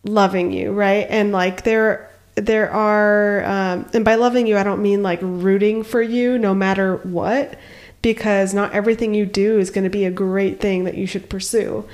loving 0.04 0.52
you, 0.52 0.72
right? 0.72 1.06
And 1.08 1.32
like 1.32 1.62
they're 1.62 2.05
there 2.36 2.70
are, 2.70 3.44
um, 3.44 3.90
and 3.92 4.04
by 4.04 4.14
loving 4.14 4.46
you, 4.46 4.56
I 4.56 4.62
don't 4.62 4.82
mean 4.82 5.02
like 5.02 5.18
rooting 5.22 5.82
for 5.82 6.00
you 6.00 6.38
no 6.38 6.54
matter 6.54 6.96
what, 6.98 7.58
because 8.02 8.54
not 8.54 8.72
everything 8.72 9.14
you 9.14 9.26
do 9.26 9.58
is 9.58 9.70
going 9.70 9.84
to 9.84 9.90
be 9.90 10.04
a 10.04 10.10
great 10.10 10.60
thing 10.60 10.84
that 10.84 10.96
you 10.96 11.06
should 11.06 11.28
pursue. 11.28 11.88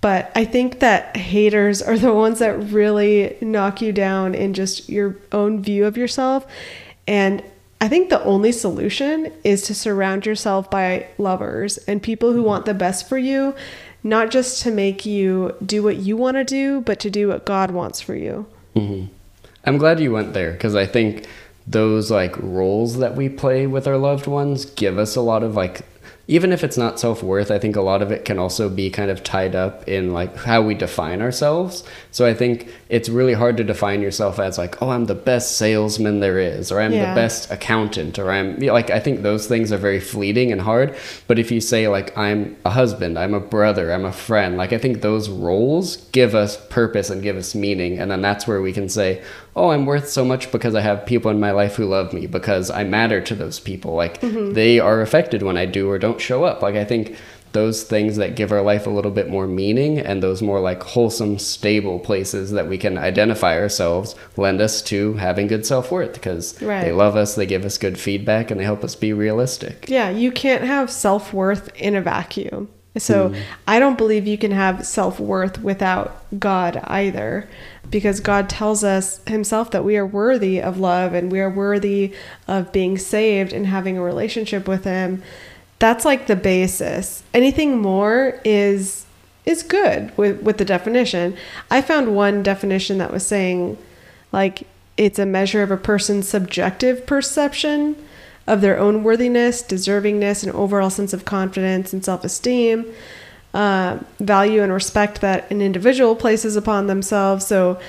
But 0.00 0.30
I 0.34 0.44
think 0.44 0.80
that 0.80 1.16
haters 1.16 1.80
are 1.80 1.98
the 1.98 2.12
ones 2.12 2.40
that 2.40 2.70
really 2.70 3.36
knock 3.40 3.80
you 3.80 3.92
down 3.92 4.34
in 4.34 4.54
just 4.54 4.88
your 4.88 5.16
own 5.32 5.62
view 5.62 5.86
of 5.86 5.96
yourself. 5.96 6.46
And 7.08 7.42
I 7.80 7.88
think 7.88 8.10
the 8.10 8.22
only 8.24 8.52
solution 8.52 9.32
is 9.44 9.62
to 9.62 9.74
surround 9.74 10.26
yourself 10.26 10.70
by 10.70 11.06
lovers 11.18 11.78
and 11.78 12.02
people 12.02 12.32
who 12.32 12.42
want 12.42 12.66
the 12.66 12.74
best 12.74 13.08
for 13.08 13.18
you, 13.18 13.54
not 14.02 14.30
just 14.30 14.62
to 14.62 14.70
make 14.70 15.06
you 15.06 15.54
do 15.64 15.82
what 15.82 15.96
you 15.96 16.16
want 16.16 16.36
to 16.36 16.44
do, 16.44 16.80
but 16.80 17.00
to 17.00 17.10
do 17.10 17.28
what 17.28 17.44
God 17.46 17.70
wants 17.70 18.00
for 18.00 18.14
you. 18.14 18.46
Mm-hmm. 18.74 19.12
I'm 19.66 19.78
glad 19.78 20.00
you 20.00 20.12
went 20.12 20.32
there 20.32 20.52
because 20.52 20.74
I 20.74 20.86
think 20.86 21.26
those 21.66 22.10
like 22.10 22.36
roles 22.38 22.98
that 22.98 23.16
we 23.16 23.28
play 23.28 23.66
with 23.66 23.88
our 23.88 23.96
loved 23.96 24.26
ones 24.26 24.64
give 24.64 24.98
us 24.98 25.16
a 25.16 25.20
lot 25.20 25.42
of 25.42 25.56
like 25.56 25.82
even 26.28 26.52
if 26.52 26.64
it's 26.64 26.76
not 26.76 26.98
self-worth 26.98 27.50
i 27.50 27.58
think 27.58 27.76
a 27.76 27.80
lot 27.80 28.02
of 28.02 28.10
it 28.10 28.24
can 28.24 28.38
also 28.38 28.68
be 28.68 28.90
kind 28.90 29.10
of 29.10 29.22
tied 29.22 29.54
up 29.54 29.86
in 29.88 30.12
like 30.12 30.34
how 30.36 30.60
we 30.62 30.74
define 30.74 31.20
ourselves 31.20 31.84
so 32.10 32.26
i 32.26 32.34
think 32.34 32.68
it's 32.88 33.08
really 33.08 33.32
hard 33.32 33.56
to 33.56 33.64
define 33.64 34.00
yourself 34.00 34.38
as 34.38 34.58
like 34.58 34.80
oh 34.82 34.90
i'm 34.90 35.06
the 35.06 35.14
best 35.14 35.56
salesman 35.56 36.20
there 36.20 36.38
is 36.38 36.70
or 36.70 36.80
i'm 36.80 36.92
yeah. 36.92 37.10
the 37.10 37.14
best 37.14 37.50
accountant 37.50 38.18
or 38.18 38.30
i'm 38.30 38.58
like 38.58 38.90
i 38.90 38.98
think 38.98 39.22
those 39.22 39.46
things 39.46 39.72
are 39.72 39.78
very 39.78 40.00
fleeting 40.00 40.52
and 40.52 40.60
hard 40.60 40.96
but 41.26 41.38
if 41.38 41.50
you 41.50 41.60
say 41.60 41.88
like 41.88 42.16
i'm 42.16 42.56
a 42.64 42.70
husband 42.70 43.18
i'm 43.18 43.34
a 43.34 43.40
brother 43.40 43.92
i'm 43.92 44.04
a 44.04 44.12
friend 44.12 44.56
like 44.56 44.72
i 44.72 44.78
think 44.78 45.02
those 45.02 45.28
roles 45.28 45.96
give 46.12 46.34
us 46.34 46.56
purpose 46.68 47.10
and 47.10 47.22
give 47.22 47.36
us 47.36 47.54
meaning 47.54 47.98
and 47.98 48.10
then 48.10 48.20
that's 48.20 48.46
where 48.46 48.62
we 48.62 48.72
can 48.72 48.88
say 48.88 49.22
oh, 49.56 49.70
I'm 49.70 49.86
worth 49.86 50.08
so 50.08 50.24
much 50.24 50.52
because 50.52 50.74
I 50.74 50.82
have 50.82 51.06
people 51.06 51.30
in 51.30 51.40
my 51.40 51.50
life 51.50 51.76
who 51.76 51.86
love 51.86 52.12
me, 52.12 52.26
because 52.26 52.70
I 52.70 52.84
matter 52.84 53.22
to 53.22 53.34
those 53.34 53.58
people. 53.58 53.94
Like 53.94 54.20
mm-hmm. 54.20 54.52
they 54.52 54.78
are 54.78 55.00
affected 55.00 55.42
when 55.42 55.56
I 55.56 55.64
do 55.64 55.90
or 55.90 55.98
don't 55.98 56.20
show 56.20 56.44
up. 56.44 56.60
Like 56.62 56.74
I 56.74 56.84
think 56.84 57.16
those 57.52 57.84
things 57.84 58.16
that 58.16 58.36
give 58.36 58.52
our 58.52 58.60
life 58.60 58.86
a 58.86 58.90
little 58.90 59.10
bit 59.10 59.30
more 59.30 59.46
meaning 59.46 59.98
and 59.98 60.22
those 60.22 60.42
more 60.42 60.60
like 60.60 60.82
wholesome, 60.82 61.38
stable 61.38 61.98
places 61.98 62.50
that 62.50 62.68
we 62.68 62.76
can 62.76 62.98
identify 62.98 63.58
ourselves 63.58 64.14
lend 64.36 64.60
us 64.60 64.82
to 64.82 65.14
having 65.14 65.46
good 65.46 65.64
self 65.64 65.90
worth 65.90 66.12
because 66.12 66.60
right. 66.60 66.84
they 66.84 66.92
love 66.92 67.16
us, 67.16 67.34
they 67.34 67.46
give 67.46 67.64
us 67.64 67.78
good 67.78 67.98
feedback, 67.98 68.50
and 68.50 68.60
they 68.60 68.64
help 68.64 68.84
us 68.84 68.94
be 68.94 69.14
realistic. 69.14 69.86
Yeah, 69.88 70.10
you 70.10 70.30
can't 70.30 70.64
have 70.64 70.90
self 70.90 71.32
worth 71.32 71.74
in 71.76 71.94
a 71.94 72.02
vacuum. 72.02 72.68
So 72.98 73.30
mm. 73.30 73.42
I 73.66 73.78
don't 73.78 73.98
believe 73.98 74.26
you 74.26 74.38
can 74.38 74.52
have 74.52 74.86
self 74.86 75.20
worth 75.20 75.62
without 75.62 76.22
God 76.38 76.80
either, 76.84 77.48
because 77.90 78.20
God 78.20 78.48
tells 78.48 78.84
us 78.84 79.20
Himself 79.26 79.70
that 79.70 79.84
we 79.84 79.96
are 79.96 80.06
worthy 80.06 80.60
of 80.60 80.78
love 80.78 81.14
and 81.14 81.30
we 81.30 81.40
are 81.40 81.50
worthy 81.50 82.12
of 82.48 82.72
being 82.72 82.98
saved 82.98 83.52
and 83.52 83.66
having 83.66 83.98
a 83.98 84.02
relationship 84.02 84.66
with 84.66 84.84
Him. 84.84 85.22
That's 85.78 86.04
like 86.04 86.26
the 86.26 86.36
basis. 86.36 87.22
Anything 87.34 87.80
more 87.80 88.40
is 88.44 89.04
is 89.44 89.62
good 89.62 90.16
with 90.16 90.42
with 90.42 90.58
the 90.58 90.64
definition. 90.64 91.36
I 91.70 91.82
found 91.82 92.14
one 92.14 92.42
definition 92.42 92.98
that 92.98 93.12
was 93.12 93.26
saying 93.26 93.78
like 94.32 94.66
it's 94.96 95.18
a 95.18 95.26
measure 95.26 95.62
of 95.62 95.70
a 95.70 95.76
person's 95.76 96.28
subjective 96.28 97.06
perception 97.06 97.96
of 98.46 98.60
their 98.60 98.78
own 98.78 99.02
worthiness, 99.02 99.62
deservingness, 99.62 100.44
and 100.44 100.52
overall 100.52 100.90
sense 100.90 101.12
of 101.12 101.24
confidence 101.24 101.92
and 101.92 102.04
self 102.04 102.24
esteem, 102.24 102.86
uh, 103.54 103.98
value 104.20 104.62
and 104.62 104.72
respect 104.72 105.20
that 105.20 105.50
an 105.50 105.60
individual 105.60 106.14
places 106.14 106.56
upon 106.56 106.86
themselves. 106.86 107.46
So 107.46 107.80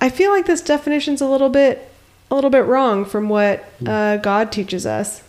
I 0.00 0.10
feel 0.10 0.30
like 0.30 0.46
this 0.46 0.62
definition's 0.62 1.20
a 1.20 1.26
little 1.26 1.48
bit 1.50 1.90
a 2.30 2.34
little 2.34 2.50
bit 2.50 2.64
wrong 2.64 3.04
from 3.04 3.28
what 3.28 3.60
hmm. 3.78 3.88
uh, 3.88 4.16
God 4.16 4.50
teaches 4.50 4.86
us. 4.86 5.22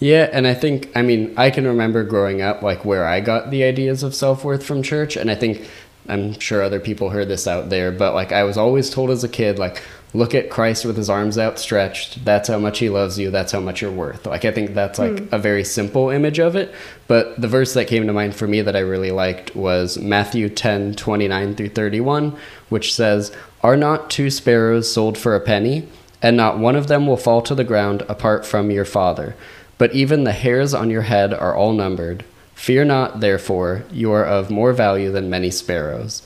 Yeah, 0.00 0.28
and 0.32 0.46
I 0.46 0.54
think 0.54 0.90
I 0.94 1.02
mean 1.02 1.32
I 1.36 1.50
can 1.50 1.66
remember 1.66 2.04
growing 2.04 2.42
up 2.42 2.62
like 2.62 2.84
where 2.84 3.06
I 3.06 3.20
got 3.20 3.50
the 3.50 3.64
ideas 3.64 4.02
of 4.02 4.14
self 4.14 4.44
worth 4.44 4.64
from 4.64 4.82
church, 4.82 5.16
and 5.16 5.30
I 5.30 5.34
think 5.34 5.68
I'm 6.08 6.38
sure 6.38 6.62
other 6.62 6.80
people 6.80 7.10
heard 7.10 7.28
this 7.28 7.46
out 7.46 7.70
there, 7.70 7.92
but 7.92 8.14
like 8.14 8.32
I 8.32 8.44
was 8.44 8.56
always 8.56 8.90
told 8.90 9.10
as 9.10 9.24
a 9.24 9.28
kid, 9.28 9.58
like 9.58 9.82
look 10.14 10.34
at 10.34 10.48
Christ 10.48 10.84
with 10.84 10.96
his 10.96 11.10
arms 11.10 11.36
outstretched. 11.36 12.24
That's 12.24 12.48
how 12.48 12.58
much 12.58 12.78
he 12.78 12.88
loves 12.88 13.18
you. 13.18 13.30
That's 13.30 13.50
how 13.50 13.60
much 13.60 13.82
you're 13.82 13.90
worth. 13.90 14.24
Like 14.26 14.44
I 14.44 14.52
think 14.52 14.72
that's 14.72 14.98
like 14.98 15.12
mm. 15.12 15.32
a 15.32 15.38
very 15.38 15.64
simple 15.64 16.08
image 16.08 16.38
of 16.38 16.54
it. 16.54 16.72
But 17.08 17.38
the 17.40 17.48
verse 17.48 17.74
that 17.74 17.88
came 17.88 18.06
to 18.06 18.12
mind 18.12 18.36
for 18.36 18.46
me 18.46 18.62
that 18.62 18.76
I 18.76 18.80
really 18.80 19.10
liked 19.10 19.54
was 19.56 19.98
Matthew 19.98 20.48
10, 20.48 20.94
29 20.94 21.56
through 21.56 21.68
31, 21.70 22.36
which 22.68 22.94
says, 22.94 23.36
Are 23.62 23.76
not 23.76 24.08
two 24.08 24.30
sparrows 24.30 24.90
sold 24.90 25.18
for 25.18 25.34
a 25.34 25.40
penny? 25.40 25.88
And 26.22 26.36
not 26.36 26.58
one 26.58 26.76
of 26.76 26.86
them 26.86 27.06
will 27.06 27.18
fall 27.18 27.42
to 27.42 27.54
the 27.54 27.64
ground 27.64 28.02
apart 28.08 28.46
from 28.46 28.70
your 28.70 28.86
father. 28.86 29.36
But 29.76 29.94
even 29.94 30.24
the 30.24 30.32
hairs 30.32 30.72
on 30.72 30.88
your 30.88 31.02
head 31.02 31.34
are 31.34 31.54
all 31.54 31.72
numbered. 31.72 32.24
Fear 32.54 32.84
not, 32.84 33.20
therefore, 33.20 33.84
you 33.90 34.12
are 34.12 34.24
of 34.24 34.48
more 34.48 34.72
value 34.72 35.10
than 35.10 35.28
many 35.28 35.50
sparrows. 35.50 36.22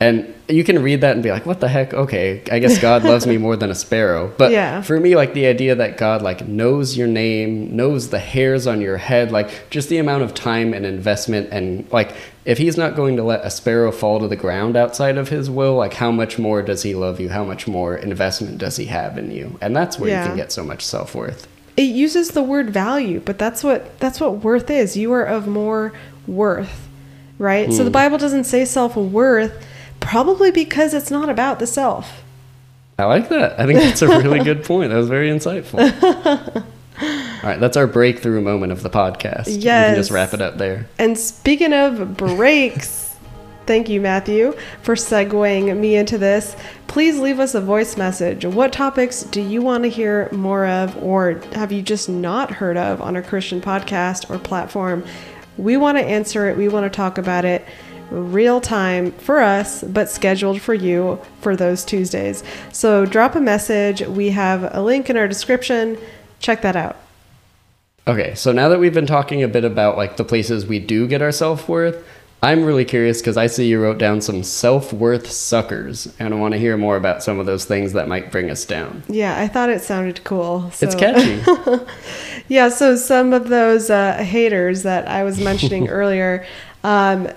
And 0.00 0.34
you 0.48 0.64
can 0.64 0.82
read 0.82 1.00
that 1.02 1.12
and 1.12 1.22
be 1.22 1.30
like, 1.30 1.46
what 1.46 1.60
the 1.60 1.68
heck? 1.68 1.94
Okay, 1.94 2.42
I 2.50 2.58
guess 2.58 2.78
God 2.78 3.04
loves 3.04 3.26
me 3.26 3.38
more 3.38 3.56
than 3.56 3.70
a 3.70 3.74
sparrow. 3.74 4.32
But 4.36 4.50
yeah. 4.50 4.82
for 4.82 4.98
me, 4.98 5.14
like 5.14 5.34
the 5.34 5.46
idea 5.46 5.74
that 5.76 5.96
God 5.96 6.20
like 6.20 6.46
knows 6.46 6.96
your 6.96 7.06
name, 7.06 7.74
knows 7.74 8.10
the 8.10 8.18
hairs 8.18 8.66
on 8.66 8.80
your 8.80 8.96
head, 8.96 9.30
like 9.30 9.70
just 9.70 9.88
the 9.88 9.98
amount 9.98 10.24
of 10.24 10.34
time 10.34 10.74
and 10.74 10.84
investment 10.84 11.48
and 11.52 11.90
like 11.92 12.14
if 12.44 12.58
he's 12.58 12.76
not 12.76 12.94
going 12.94 13.16
to 13.16 13.22
let 13.22 13.42
a 13.44 13.50
sparrow 13.50 13.90
fall 13.90 14.20
to 14.20 14.28
the 14.28 14.36
ground 14.36 14.76
outside 14.76 15.16
of 15.16 15.30
his 15.30 15.48
will, 15.48 15.76
like 15.76 15.94
how 15.94 16.10
much 16.10 16.38
more 16.38 16.60
does 16.60 16.82
he 16.82 16.94
love 16.94 17.18
you? 17.18 17.30
How 17.30 17.44
much 17.44 17.66
more 17.66 17.96
investment 17.96 18.58
does 18.58 18.76
he 18.76 18.86
have 18.86 19.16
in 19.16 19.30
you? 19.30 19.58
And 19.62 19.74
that's 19.74 19.98
where 19.98 20.10
yeah. 20.10 20.22
you 20.22 20.28
can 20.28 20.36
get 20.36 20.52
so 20.52 20.62
much 20.62 20.84
self-worth. 20.84 21.48
It 21.76 21.82
uses 21.84 22.32
the 22.32 22.42
word 22.42 22.70
value, 22.70 23.20
but 23.20 23.38
that's 23.38 23.64
what 23.64 23.98
that's 23.98 24.20
what 24.20 24.44
worth 24.44 24.70
is. 24.70 24.96
You 24.96 25.12
are 25.12 25.24
of 25.24 25.46
more 25.46 25.92
worth, 26.26 26.88
right? 27.38 27.68
Mm. 27.68 27.72
So 27.72 27.78
the 27.78 27.90
hmm. 27.90 27.92
Bible 27.92 28.18
doesn't 28.18 28.44
say 28.44 28.64
self-worth 28.64 29.66
Probably 30.04 30.50
because 30.50 30.94
it's 30.94 31.10
not 31.10 31.28
about 31.28 31.58
the 31.58 31.66
self. 31.66 32.22
I 32.98 33.04
like 33.04 33.28
that. 33.30 33.58
I 33.58 33.66
think 33.66 33.80
that's 33.80 34.02
a 34.02 34.08
really 34.08 34.44
good 34.44 34.64
point. 34.66 34.90
That 34.90 34.96
was 34.96 35.08
very 35.08 35.28
insightful. 35.28 35.80
All 37.02 37.50
right, 37.50 37.58
that's 37.58 37.76
our 37.76 37.86
breakthrough 37.86 38.40
moment 38.40 38.70
of 38.70 38.82
the 38.82 38.90
podcast. 38.90 39.46
Yes. 39.48 39.88
We 39.88 39.94
can 39.94 39.94
just 39.96 40.10
wrap 40.10 40.32
it 40.32 40.40
up 40.40 40.58
there. 40.58 40.86
And 40.98 41.18
speaking 41.18 41.72
of 41.72 42.16
breaks, 42.16 43.16
thank 43.66 43.88
you, 43.88 44.00
Matthew, 44.00 44.52
for 44.82 44.94
segueing 44.94 45.76
me 45.76 45.96
into 45.96 46.18
this. 46.18 46.54
Please 46.86 47.18
leave 47.18 47.40
us 47.40 47.54
a 47.54 47.60
voice 47.60 47.96
message. 47.96 48.44
What 48.44 48.72
topics 48.72 49.24
do 49.24 49.40
you 49.40 49.60
want 49.62 49.84
to 49.84 49.90
hear 49.90 50.28
more 50.30 50.66
of, 50.66 50.96
or 51.02 51.40
have 51.54 51.72
you 51.72 51.82
just 51.82 52.08
not 52.08 52.52
heard 52.52 52.76
of 52.76 53.00
on 53.00 53.16
a 53.16 53.22
Christian 53.22 53.60
podcast 53.60 54.30
or 54.30 54.38
platform? 54.38 55.04
We 55.56 55.76
want 55.76 55.98
to 55.98 56.04
answer 56.04 56.48
it, 56.48 56.56
we 56.56 56.68
want 56.68 56.84
to 56.84 56.94
talk 56.94 57.18
about 57.18 57.44
it 57.44 57.64
real 58.10 58.60
time 58.60 59.12
for 59.12 59.40
us, 59.40 59.82
but 59.82 60.10
scheduled 60.10 60.60
for 60.60 60.74
you 60.74 61.20
for 61.40 61.56
those 61.56 61.84
Tuesdays. 61.84 62.42
So 62.72 63.06
drop 63.06 63.34
a 63.34 63.40
message. 63.40 64.02
We 64.02 64.30
have 64.30 64.74
a 64.74 64.82
link 64.82 65.10
in 65.10 65.16
our 65.16 65.28
description. 65.28 65.98
Check 66.38 66.62
that 66.62 66.76
out. 66.76 66.96
Okay, 68.06 68.34
so 68.34 68.52
now 68.52 68.68
that 68.68 68.78
we've 68.78 68.92
been 68.92 69.06
talking 69.06 69.42
a 69.42 69.48
bit 69.48 69.64
about 69.64 69.96
like 69.96 70.16
the 70.18 70.24
places 70.24 70.66
we 70.66 70.78
do 70.78 71.06
get 71.06 71.22
our 71.22 71.32
self 71.32 71.68
worth, 71.68 72.06
I'm 72.44 72.62
really 72.62 72.84
curious 72.84 73.22
because 73.22 73.38
I 73.38 73.46
see 73.46 73.68
you 73.68 73.80
wrote 73.80 73.96
down 73.96 74.20
some 74.20 74.42
self 74.42 74.92
worth 74.92 75.30
suckers, 75.30 76.14
and 76.18 76.34
I 76.34 76.36
want 76.36 76.52
to 76.52 76.58
hear 76.58 76.76
more 76.76 76.98
about 76.98 77.22
some 77.22 77.38
of 77.38 77.46
those 77.46 77.64
things 77.64 77.94
that 77.94 78.06
might 78.06 78.30
bring 78.30 78.50
us 78.50 78.66
down. 78.66 79.02
Yeah, 79.08 79.40
I 79.40 79.48
thought 79.48 79.70
it 79.70 79.80
sounded 79.80 80.22
cool. 80.24 80.70
So. 80.72 80.84
It's 80.84 80.94
catchy. 80.94 81.42
yeah, 82.48 82.68
so 82.68 82.96
some 82.96 83.32
of 83.32 83.48
those 83.48 83.88
uh, 83.88 84.18
haters 84.18 84.82
that 84.82 85.08
I 85.08 85.24
was 85.24 85.40
mentioning 85.40 85.88
earlier, 85.88 86.44
um, 86.82 87.30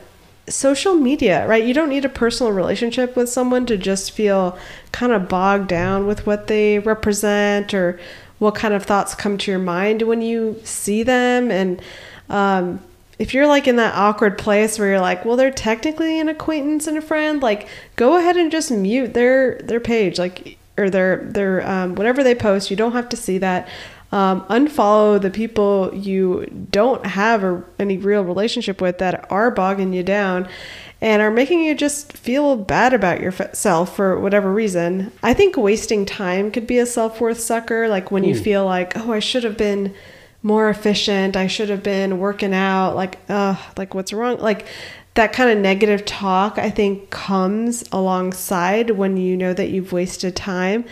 social 0.50 0.96
media, 0.96 1.48
right? 1.48 1.64
You 1.64 1.74
don't 1.74 1.90
need 1.90 2.06
a 2.06 2.10
personal 2.10 2.54
relationship 2.54 3.16
with 3.16 3.30
someone 3.30 3.66
to 3.66 3.78
just 3.78 4.12
feel 4.12 4.58
kind 4.92 5.12
of 5.12 5.28
bogged 5.28 5.68
down 5.68 6.08
with 6.08 6.26
what 6.26 6.48
they 6.48 6.80
represent 6.80 7.74
or 7.74 8.00
what 8.40 8.56
kind 8.56 8.74
of 8.74 8.84
thoughts 8.84 9.16
come 9.16 9.38
to 9.38 9.52
your 9.52 9.60
mind 9.60 10.04
when 10.04 10.22
you 10.22 10.60
see 10.64 11.04
them. 11.04 11.52
And 11.52 11.82
um, 12.30 12.82
if 13.20 13.34
you're 13.34 13.48
like 13.48 13.68
in 13.68 13.78
that 13.78 13.96
awkward 13.96 14.38
place 14.38 14.78
where 14.78 14.90
you're 14.90 15.02
like, 15.02 15.26
well, 15.26 15.36
they're 15.36 15.52
technically 15.52 16.20
an 16.20 16.30
acquaintance 16.30 16.88
and 16.88 16.98
a 16.98 17.02
friend, 17.02 17.42
like 17.42 17.68
go 17.96 18.18
ahead 18.18 18.38
and 18.38 18.52
just 18.52 18.72
mute 18.72 19.14
their 19.14 19.60
their 19.60 19.80
page, 19.80 20.20
like 20.20 20.58
or 20.78 20.90
their 20.90 21.18
their 21.18 21.68
um, 21.68 21.96
whatever 21.96 22.24
they 22.24 22.36
post. 22.36 22.70
You 22.70 22.78
don't 22.78 22.94
have 22.94 23.10
to 23.10 23.18
see 23.18 23.38
that. 23.40 23.68
Um, 24.12 24.44
unfollow 24.44 25.22
the 25.22 25.30
people 25.30 25.92
you 25.94 26.46
don't 26.72 27.06
have 27.06 27.44
a, 27.44 27.64
any 27.78 27.98
real 27.98 28.24
relationship 28.24 28.80
with 28.80 29.00
that 29.00 29.30
are 29.30 29.52
bogging 29.52 29.92
you 29.92 30.02
down 30.02 30.48
and 31.02 31.22
are 31.22 31.30
making 31.30 31.62
you 31.62 31.76
just 31.76 32.14
feel 32.14 32.56
bad 32.56 32.94
about 32.94 33.20
yourself 33.20 33.96
for 33.96 34.20
whatever 34.20 34.52
reason. 34.52 35.12
I 35.22 35.34
think 35.34 35.58
wasting 35.58 36.06
time 36.06 36.52
could 36.52 36.66
be 36.66 36.80
a 36.80 36.86
self 36.86 37.20
worth 37.20 37.40
sucker. 37.40 37.88
Like 37.88 38.10
when 38.10 38.24
you 38.24 38.36
hmm. 38.36 38.42
feel 38.42 38.66
like, 38.66 38.98
oh, 38.98 39.12
I 39.12 39.20
should 39.20 39.44
have 39.44 39.58
been 39.58 39.94
more 40.42 40.70
efficient. 40.70 41.36
I 41.36 41.48
should 41.48 41.70
have 41.70 41.84
been 41.84 42.20
working 42.20 42.54
out. 42.54 42.96
Like, 42.96 43.20
uh, 43.30 43.56
like 43.78 43.94
what's 43.94 44.14
wrong? 44.14 44.38
Like 44.38 44.66
that 45.14 45.34
kind 45.34 45.50
of 45.50 45.58
negative 45.58 46.06
talk, 46.06 46.58
I 46.58 46.70
think, 46.70 47.10
comes 47.10 47.84
alongside 47.92 48.92
when 48.92 49.18
you 49.18 49.36
know 49.36 49.54
that 49.54 49.70
you've 49.70 49.92
wasted 49.92 50.36
time 50.36 50.86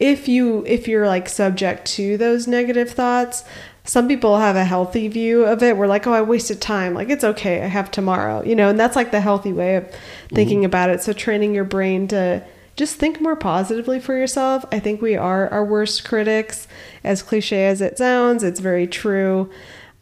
if 0.00 0.26
you 0.26 0.64
if 0.66 0.88
you're 0.88 1.06
like 1.06 1.28
subject 1.28 1.84
to 1.84 2.16
those 2.16 2.48
negative 2.48 2.90
thoughts, 2.90 3.44
some 3.84 4.08
people 4.08 4.38
have 4.38 4.56
a 4.56 4.64
healthy 4.64 5.06
view 5.08 5.44
of 5.44 5.62
it. 5.62 5.76
We're 5.76 5.86
like, 5.86 6.06
oh, 6.06 6.12
I 6.12 6.22
wasted 6.22 6.60
time. 6.60 6.94
Like 6.94 7.10
it's 7.10 7.22
okay. 7.22 7.62
I 7.62 7.66
have 7.66 7.90
tomorrow. 7.90 8.42
You 8.42 8.56
know, 8.56 8.70
and 8.70 8.80
that's 8.80 8.96
like 8.96 9.10
the 9.10 9.20
healthy 9.20 9.52
way 9.52 9.76
of 9.76 9.94
thinking 10.30 10.58
mm-hmm. 10.58 10.66
about 10.66 10.90
it. 10.90 11.02
So 11.02 11.12
training 11.12 11.54
your 11.54 11.64
brain 11.64 12.08
to 12.08 12.42
just 12.76 12.96
think 12.96 13.20
more 13.20 13.36
positively 13.36 14.00
for 14.00 14.16
yourself. 14.16 14.64
I 14.72 14.78
think 14.78 15.02
we 15.02 15.16
are 15.16 15.48
our 15.50 15.64
worst 15.64 16.04
critics. 16.04 16.66
As 17.04 17.22
cliche 17.22 17.66
as 17.66 17.82
it 17.82 17.98
sounds, 17.98 18.42
it's 18.42 18.60
very 18.60 18.86
true. 18.86 19.50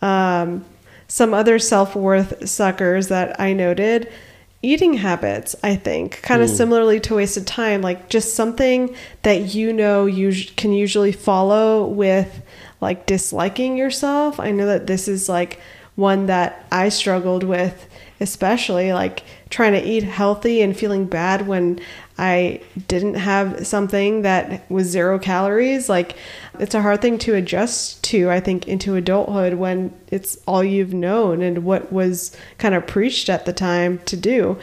Um, 0.00 0.64
some 1.08 1.34
other 1.34 1.58
self 1.58 1.96
worth 1.96 2.48
suckers 2.48 3.08
that 3.08 3.40
I 3.40 3.52
noted 3.52 4.12
eating 4.62 4.94
habits, 4.94 5.54
I 5.62 5.76
think, 5.76 6.20
kind 6.22 6.42
of 6.42 6.50
mm. 6.50 6.56
similarly 6.56 7.00
to 7.00 7.16
wasted 7.16 7.46
time, 7.46 7.80
like 7.80 8.08
just 8.08 8.34
something 8.34 8.94
that 9.22 9.54
you 9.54 9.72
know 9.72 10.06
you 10.06 10.32
can 10.56 10.72
usually 10.72 11.12
follow 11.12 11.86
with 11.86 12.42
like 12.80 13.06
disliking 13.06 13.76
yourself. 13.76 14.40
I 14.40 14.50
know 14.50 14.66
that 14.66 14.86
this 14.86 15.08
is 15.08 15.28
like 15.28 15.60
one 15.94 16.26
that 16.26 16.66
I 16.72 16.88
struggled 16.88 17.44
with, 17.44 17.88
especially 18.20 18.92
like 18.92 19.22
trying 19.50 19.72
to 19.72 19.82
eat 19.82 20.02
healthy 20.02 20.60
and 20.62 20.76
feeling 20.76 21.06
bad 21.06 21.46
when 21.46 21.80
I 22.18 22.60
didn't 22.88 23.14
have 23.14 23.66
something 23.66 24.22
that 24.22 24.68
was 24.70 24.88
zero 24.88 25.18
calories. 25.18 25.88
Like, 25.88 26.16
it's 26.58 26.74
a 26.74 26.82
hard 26.82 27.00
thing 27.00 27.18
to 27.18 27.34
adjust 27.34 28.02
to, 28.04 28.28
I 28.28 28.40
think, 28.40 28.66
into 28.66 28.96
adulthood 28.96 29.54
when 29.54 29.94
it's 30.08 30.36
all 30.46 30.64
you've 30.64 30.92
known 30.92 31.42
and 31.42 31.64
what 31.64 31.92
was 31.92 32.36
kind 32.58 32.74
of 32.74 32.86
preached 32.86 33.28
at 33.28 33.46
the 33.46 33.52
time 33.52 33.98
to 34.06 34.16
do. 34.16 34.58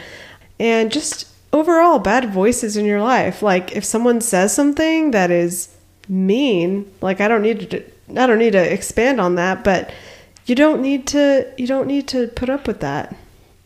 And 0.60 0.92
just 0.92 1.28
overall, 1.52 1.98
bad 1.98 2.30
voices 2.30 2.76
in 2.76 2.84
your 2.84 3.00
life. 3.00 3.42
Like, 3.42 3.74
if 3.74 3.84
someone 3.84 4.20
says 4.20 4.54
something 4.54 5.12
that 5.12 5.30
is 5.30 5.74
mean, 6.08 6.90
like, 7.00 7.20
I 7.20 7.28
don't 7.28 7.42
need 7.42 7.70
to. 7.70 7.82
I 8.10 8.26
don't 8.28 8.38
need 8.38 8.52
to 8.52 8.72
expand 8.72 9.20
on 9.20 9.34
that, 9.34 9.64
but 9.64 9.92
you 10.44 10.54
don't 10.54 10.80
need 10.80 11.08
to 11.08 11.52
you 11.56 11.66
don't 11.66 11.88
need 11.88 12.06
to 12.08 12.28
put 12.28 12.48
up 12.48 12.68
with 12.68 12.78
that. 12.80 13.16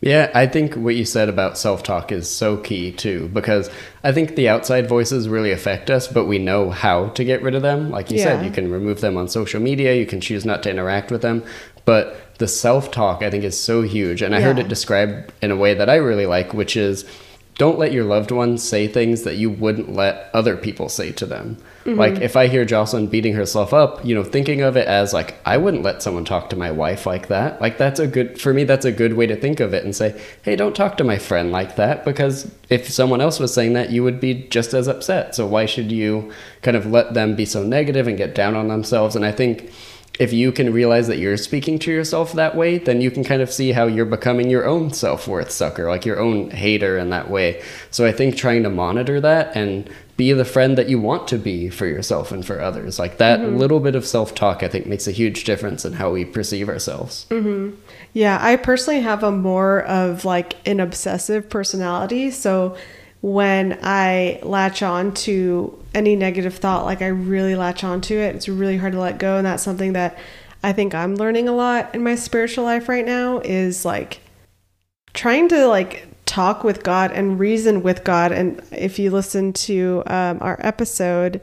Yeah, 0.01 0.31
I 0.33 0.47
think 0.47 0.73
what 0.73 0.95
you 0.95 1.05
said 1.05 1.29
about 1.29 1.59
self 1.59 1.83
talk 1.83 2.11
is 2.11 2.29
so 2.29 2.57
key 2.57 2.91
too, 2.91 3.29
because 3.33 3.69
I 4.03 4.11
think 4.11 4.35
the 4.35 4.49
outside 4.49 4.89
voices 4.89 5.29
really 5.29 5.51
affect 5.51 5.91
us, 5.91 6.07
but 6.07 6.25
we 6.25 6.39
know 6.39 6.71
how 6.71 7.09
to 7.09 7.23
get 7.23 7.43
rid 7.43 7.53
of 7.53 7.61
them. 7.61 7.91
Like 7.91 8.09
you 8.09 8.17
yeah. 8.17 8.23
said, 8.23 8.45
you 8.45 8.51
can 8.51 8.71
remove 8.71 9.01
them 9.01 9.15
on 9.15 9.27
social 9.27 9.61
media, 9.61 9.93
you 9.93 10.07
can 10.07 10.19
choose 10.19 10.43
not 10.43 10.63
to 10.63 10.71
interact 10.71 11.11
with 11.11 11.21
them. 11.21 11.43
But 11.85 12.17
the 12.39 12.47
self 12.47 12.89
talk, 12.89 13.21
I 13.21 13.29
think, 13.29 13.43
is 13.43 13.59
so 13.59 13.83
huge. 13.83 14.23
And 14.23 14.33
I 14.33 14.39
yeah. 14.39 14.45
heard 14.45 14.59
it 14.59 14.67
described 14.67 15.31
in 15.41 15.51
a 15.51 15.55
way 15.55 15.75
that 15.75 15.89
I 15.89 15.95
really 15.95 16.25
like, 16.25 16.51
which 16.51 16.75
is 16.75 17.05
don't 17.57 17.77
let 17.77 17.91
your 17.91 18.05
loved 18.05 18.31
ones 18.31 18.63
say 18.63 18.87
things 18.87 19.23
that 19.23 19.35
you 19.35 19.49
wouldn't 19.49 19.93
let 19.93 20.29
other 20.33 20.57
people 20.57 20.89
say 20.89 21.11
to 21.11 21.25
them. 21.25 21.57
Mm-hmm. 21.85 21.99
Like 21.99 22.21
if 22.21 22.35
I 22.35 22.47
hear 22.47 22.65
Jocelyn 22.65 23.07
beating 23.07 23.33
herself 23.33 23.73
up, 23.73 24.03
you 24.05 24.15
know, 24.15 24.23
thinking 24.23 24.61
of 24.61 24.77
it 24.77 24.87
as 24.87 25.13
like 25.13 25.35
I 25.45 25.57
wouldn't 25.57 25.83
let 25.83 26.01
someone 26.01 26.25
talk 26.25 26.49
to 26.49 26.55
my 26.55 26.71
wife 26.71 27.05
like 27.05 27.27
that. 27.27 27.61
Like 27.61 27.77
that's 27.77 27.99
a 27.99 28.07
good 28.07 28.39
for 28.39 28.53
me 28.53 28.63
that's 28.63 28.85
a 28.85 28.91
good 28.91 29.13
way 29.13 29.27
to 29.27 29.35
think 29.35 29.59
of 29.59 29.73
it 29.73 29.83
and 29.83 29.95
say, 29.95 30.19
"Hey, 30.43 30.55
don't 30.55 30.75
talk 30.75 30.97
to 30.97 31.03
my 31.03 31.17
friend 31.17 31.51
like 31.51 31.75
that 31.75 32.05
because 32.05 32.51
if 32.69 32.89
someone 32.89 33.21
else 33.21 33.39
was 33.39 33.53
saying 33.53 33.73
that, 33.73 33.91
you 33.91 34.03
would 34.03 34.19
be 34.19 34.47
just 34.49 34.73
as 34.73 34.87
upset. 34.87 35.35
So 35.35 35.45
why 35.45 35.65
should 35.65 35.91
you 35.91 36.31
kind 36.61 36.77
of 36.77 36.85
let 36.85 37.13
them 37.13 37.35
be 37.35 37.45
so 37.45 37.63
negative 37.63 38.07
and 38.07 38.17
get 38.17 38.35
down 38.35 38.55
on 38.55 38.67
themselves?" 38.67 39.15
And 39.15 39.25
I 39.25 39.31
think 39.31 39.71
if 40.21 40.31
you 40.31 40.51
can 40.51 40.71
realize 40.71 41.07
that 41.07 41.17
you're 41.17 41.35
speaking 41.35 41.79
to 41.79 41.91
yourself 41.91 42.33
that 42.33 42.55
way, 42.55 42.77
then 42.77 43.01
you 43.01 43.09
can 43.09 43.23
kind 43.23 43.41
of 43.41 43.51
see 43.51 43.71
how 43.71 43.87
you're 43.87 44.05
becoming 44.05 44.51
your 44.51 44.67
own 44.67 44.93
self 44.93 45.27
worth 45.27 45.49
sucker, 45.49 45.89
like 45.89 46.05
your 46.05 46.19
own 46.19 46.51
hater 46.51 46.95
in 46.95 47.09
that 47.09 47.27
way. 47.27 47.59
So 47.89 48.05
I 48.05 48.11
think 48.11 48.37
trying 48.37 48.61
to 48.61 48.69
monitor 48.69 49.19
that 49.19 49.55
and 49.55 49.89
be 50.17 50.31
the 50.31 50.45
friend 50.45 50.77
that 50.77 50.87
you 50.87 50.99
want 50.99 51.27
to 51.29 51.39
be 51.39 51.71
for 51.71 51.87
yourself 51.87 52.31
and 52.31 52.45
for 52.45 52.61
others. 52.61 52.99
Like 52.99 53.17
that 53.17 53.39
mm-hmm. 53.39 53.57
little 53.57 53.79
bit 53.79 53.95
of 53.95 54.05
self 54.05 54.35
talk, 54.35 54.61
I 54.61 54.67
think, 54.67 54.85
makes 54.85 55.07
a 55.07 55.11
huge 55.11 55.43
difference 55.43 55.85
in 55.85 55.93
how 55.93 56.11
we 56.11 56.23
perceive 56.23 56.69
ourselves. 56.69 57.25
Mm-hmm. 57.31 57.75
Yeah, 58.13 58.37
I 58.39 58.57
personally 58.57 59.01
have 59.01 59.23
a 59.23 59.31
more 59.31 59.81
of 59.85 60.23
like 60.23 60.55
an 60.67 60.79
obsessive 60.79 61.49
personality. 61.49 62.29
So 62.29 62.77
when 63.21 63.79
I 63.83 64.39
latch 64.43 64.81
on 64.81 65.13
to 65.13 65.77
any 65.93 66.15
negative 66.15 66.55
thought, 66.55 66.85
like 66.85 67.01
I 67.01 67.07
really 67.07 67.55
latch 67.55 67.83
on 67.83 68.01
to 68.01 68.15
it, 68.15 68.35
it's 68.35 68.49
really 68.49 68.77
hard 68.77 68.93
to 68.93 68.99
let 68.99 69.19
go. 69.19 69.37
And 69.37 69.45
that's 69.45 69.63
something 69.63 69.93
that 69.93 70.17
I 70.63 70.73
think 70.73 70.93
I'm 70.93 71.15
learning 71.15 71.47
a 71.47 71.53
lot 71.53 71.93
in 71.93 72.03
my 72.03 72.15
spiritual 72.15 72.65
life 72.65 72.89
right 72.89 73.05
now 73.05 73.39
is 73.39 73.85
like 73.85 74.21
trying 75.13 75.47
to 75.49 75.67
like 75.67 76.07
talk 76.25 76.63
with 76.63 76.83
God 76.83 77.11
and 77.11 77.39
reason 77.39 77.83
with 77.83 78.03
God. 78.03 78.31
And 78.31 78.61
if 78.71 78.97
you 78.97 79.11
listen 79.11 79.53
to 79.53 80.03
um, 80.07 80.37
our 80.41 80.57
episode, 80.61 81.41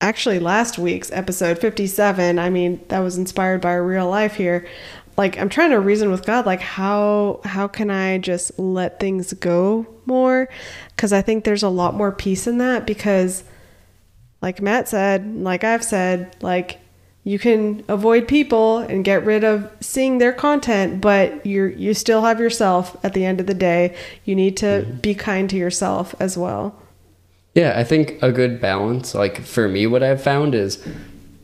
actually 0.00 0.38
last 0.38 0.78
week's 0.78 1.10
episode 1.12 1.58
57, 1.58 2.38
I 2.38 2.50
mean, 2.50 2.80
that 2.88 2.98
was 2.98 3.16
inspired 3.16 3.60
by 3.60 3.74
real 3.74 4.08
life 4.08 4.34
here. 4.34 4.66
Like 5.16 5.38
I'm 5.38 5.48
trying 5.48 5.70
to 5.70 5.80
reason 5.80 6.10
with 6.10 6.24
God, 6.24 6.46
like 6.46 6.60
how 6.60 7.40
how 7.44 7.68
can 7.68 7.90
I 7.90 8.18
just 8.18 8.58
let 8.58 8.98
things 8.98 9.32
go 9.34 9.86
more? 10.06 10.48
Because 10.96 11.12
I 11.12 11.22
think 11.22 11.44
there's 11.44 11.62
a 11.62 11.68
lot 11.68 11.94
more 11.94 12.12
peace 12.12 12.46
in 12.46 12.58
that. 12.58 12.86
Because, 12.86 13.44
like 14.40 14.62
Matt 14.62 14.88
said, 14.88 15.36
like 15.36 15.64
I've 15.64 15.84
said, 15.84 16.34
like 16.40 16.80
you 17.24 17.38
can 17.38 17.84
avoid 17.88 18.26
people 18.26 18.78
and 18.78 19.04
get 19.04 19.24
rid 19.24 19.44
of 19.44 19.70
seeing 19.80 20.18
their 20.18 20.32
content 20.32 21.00
but 21.00 21.44
you're 21.46 21.68
you 21.68 21.94
still 21.94 22.22
have 22.22 22.40
yourself 22.40 22.96
at 23.04 23.14
the 23.14 23.24
end 23.24 23.40
of 23.40 23.46
the 23.46 23.54
day 23.54 23.96
you 24.24 24.34
need 24.34 24.56
to 24.56 24.66
mm-hmm. 24.66 24.96
be 24.98 25.14
kind 25.14 25.48
to 25.48 25.56
yourself 25.56 26.14
as 26.18 26.36
well 26.36 26.80
yeah 27.54 27.74
i 27.76 27.84
think 27.84 28.20
a 28.22 28.32
good 28.32 28.60
balance 28.60 29.14
like 29.14 29.40
for 29.40 29.68
me 29.68 29.86
what 29.86 30.02
i've 30.02 30.22
found 30.22 30.54
is 30.54 30.84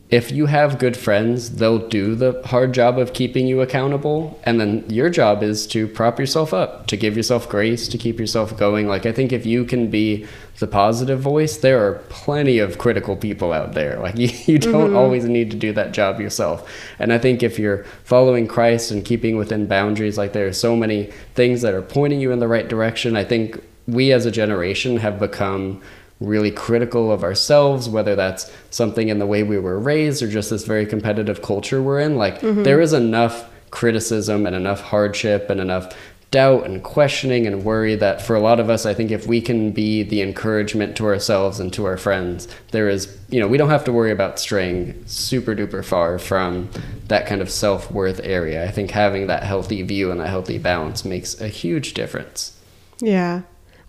if 0.09 0.31
you 0.31 0.47
have 0.47 0.79
good 0.79 0.97
friends, 0.97 1.57
they'll 1.57 1.87
do 1.87 2.15
the 2.15 2.41
hard 2.45 2.73
job 2.73 2.97
of 2.97 3.13
keeping 3.13 3.45
you 3.45 3.61
accountable. 3.61 4.39
And 4.43 4.59
then 4.59 4.83
your 4.89 5.07
job 5.11 5.43
is 5.43 5.67
to 5.67 5.87
prop 5.87 6.19
yourself 6.19 6.51
up, 6.51 6.87
to 6.87 6.97
give 6.97 7.15
yourself 7.15 7.47
grace, 7.47 7.87
to 7.89 7.97
keep 7.97 8.19
yourself 8.19 8.57
going. 8.57 8.87
Like, 8.87 9.05
I 9.05 9.11
think 9.11 9.31
if 9.31 9.45
you 9.45 9.65
can 9.65 9.91
be 9.91 10.25
the 10.57 10.65
positive 10.65 11.19
voice, 11.19 11.57
there 11.57 11.85
are 11.85 11.99
plenty 12.09 12.57
of 12.57 12.79
critical 12.79 13.15
people 13.15 13.53
out 13.53 13.73
there. 13.73 13.99
Like, 13.99 14.17
you, 14.17 14.29
you 14.45 14.57
don't 14.57 14.87
mm-hmm. 14.87 14.95
always 14.95 15.25
need 15.25 15.51
to 15.51 15.57
do 15.57 15.73
that 15.73 15.91
job 15.91 16.19
yourself. 16.19 16.67
And 16.97 17.13
I 17.13 17.19
think 17.19 17.43
if 17.43 17.59
you're 17.59 17.83
following 18.03 18.47
Christ 18.47 18.89
and 18.89 19.05
keeping 19.05 19.37
within 19.37 19.67
boundaries, 19.67 20.17
like, 20.17 20.33
there 20.33 20.47
are 20.47 20.53
so 20.53 20.75
many 20.75 21.11
things 21.35 21.61
that 21.61 21.75
are 21.75 21.83
pointing 21.83 22.19
you 22.19 22.31
in 22.31 22.39
the 22.39 22.47
right 22.47 22.67
direction. 22.67 23.15
I 23.15 23.25
think 23.25 23.61
we 23.85 24.11
as 24.11 24.25
a 24.25 24.31
generation 24.31 24.97
have 24.97 25.19
become 25.19 25.81
really 26.19 26.51
critical 26.51 27.11
of 27.11 27.23
ourselves, 27.23 27.87
whether 27.87 28.15
that's 28.15 28.51
something 28.69 29.09
in 29.09 29.19
the 29.19 29.25
way 29.25 29.43
we 29.43 29.57
were 29.57 29.79
raised 29.79 30.21
or 30.21 30.29
just 30.29 30.49
this 30.49 30.65
very 30.65 30.85
competitive 30.85 31.41
culture 31.41 31.81
we're 31.81 31.99
in. 31.99 32.17
Like, 32.17 32.41
mm-hmm. 32.41 32.63
there 32.63 32.81
is 32.81 32.93
enough 32.93 33.49
criticism 33.71 34.45
and 34.45 34.55
enough 34.55 34.81
hardship 34.81 35.49
and 35.49 35.61
enough 35.61 35.93
doubt 36.31 36.65
and 36.65 36.83
questioning 36.83 37.47
and 37.47 37.63
worry 37.63 37.95
that 37.95 38.21
for 38.21 38.35
a 38.35 38.39
lot 38.39 38.59
of 38.59 38.69
us, 38.69 38.85
I 38.85 38.93
think 38.93 39.09
if 39.09 39.25
we 39.25 39.41
can 39.41 39.71
be 39.71 40.03
the 40.03 40.21
encouragement 40.21 40.95
to 40.97 41.05
ourselves 41.05 41.59
and 41.59 41.73
to 41.73 41.85
our 41.85 41.97
friends, 41.97 42.47
there 42.71 42.87
is, 42.87 43.17
you 43.29 43.39
know, 43.39 43.47
we 43.47 43.57
don't 43.57 43.69
have 43.69 43.83
to 43.85 43.93
worry 43.93 44.11
about 44.11 44.39
straying 44.39 45.03
super 45.07 45.55
duper 45.55 45.83
far 45.83 46.19
from 46.19 46.69
that 47.07 47.25
kind 47.25 47.41
of 47.41 47.49
self 47.49 47.91
worth 47.91 48.19
area. 48.23 48.67
I 48.67 48.71
think 48.71 48.91
having 48.91 49.27
that 49.27 49.43
healthy 49.43 49.81
view 49.81 50.11
and 50.11 50.19
that 50.19 50.27
healthy 50.27 50.59
balance 50.59 51.03
makes 51.03 51.39
a 51.41 51.47
huge 51.47 51.93
difference. 51.95 52.59
Yeah. 52.99 53.41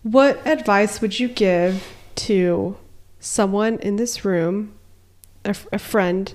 What 0.02 0.44
advice 0.46 1.02
would 1.02 1.20
you 1.20 1.28
give 1.28 1.86
to 2.16 2.76
someone 3.18 3.78
in 3.80 3.96
this 3.96 4.24
room, 4.24 4.74
a, 5.44 5.54
a 5.72 5.78
friend, 5.78 6.34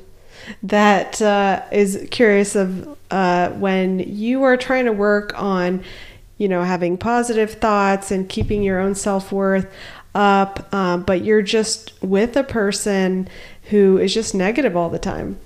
that 0.61 1.21
uh, 1.21 1.63
is 1.71 2.07
curious 2.11 2.55
of 2.55 2.97
uh, 3.11 3.49
when 3.51 3.99
you 3.99 4.43
are 4.43 4.57
trying 4.57 4.85
to 4.85 4.91
work 4.91 5.31
on, 5.41 5.83
you 6.37 6.47
know, 6.47 6.63
having 6.63 6.97
positive 6.97 7.53
thoughts 7.53 8.11
and 8.11 8.27
keeping 8.27 8.61
your 8.61 8.79
own 8.79 8.95
self 8.95 9.31
worth 9.31 9.71
up, 10.13 10.73
um, 10.73 11.03
but 11.03 11.23
you're 11.23 11.41
just 11.41 11.93
with 12.01 12.35
a 12.37 12.43
person 12.43 13.27
who 13.69 13.97
is 13.97 14.13
just 14.13 14.33
negative 14.33 14.75
all 14.75 14.89
the 14.89 14.99
time. 14.99 15.37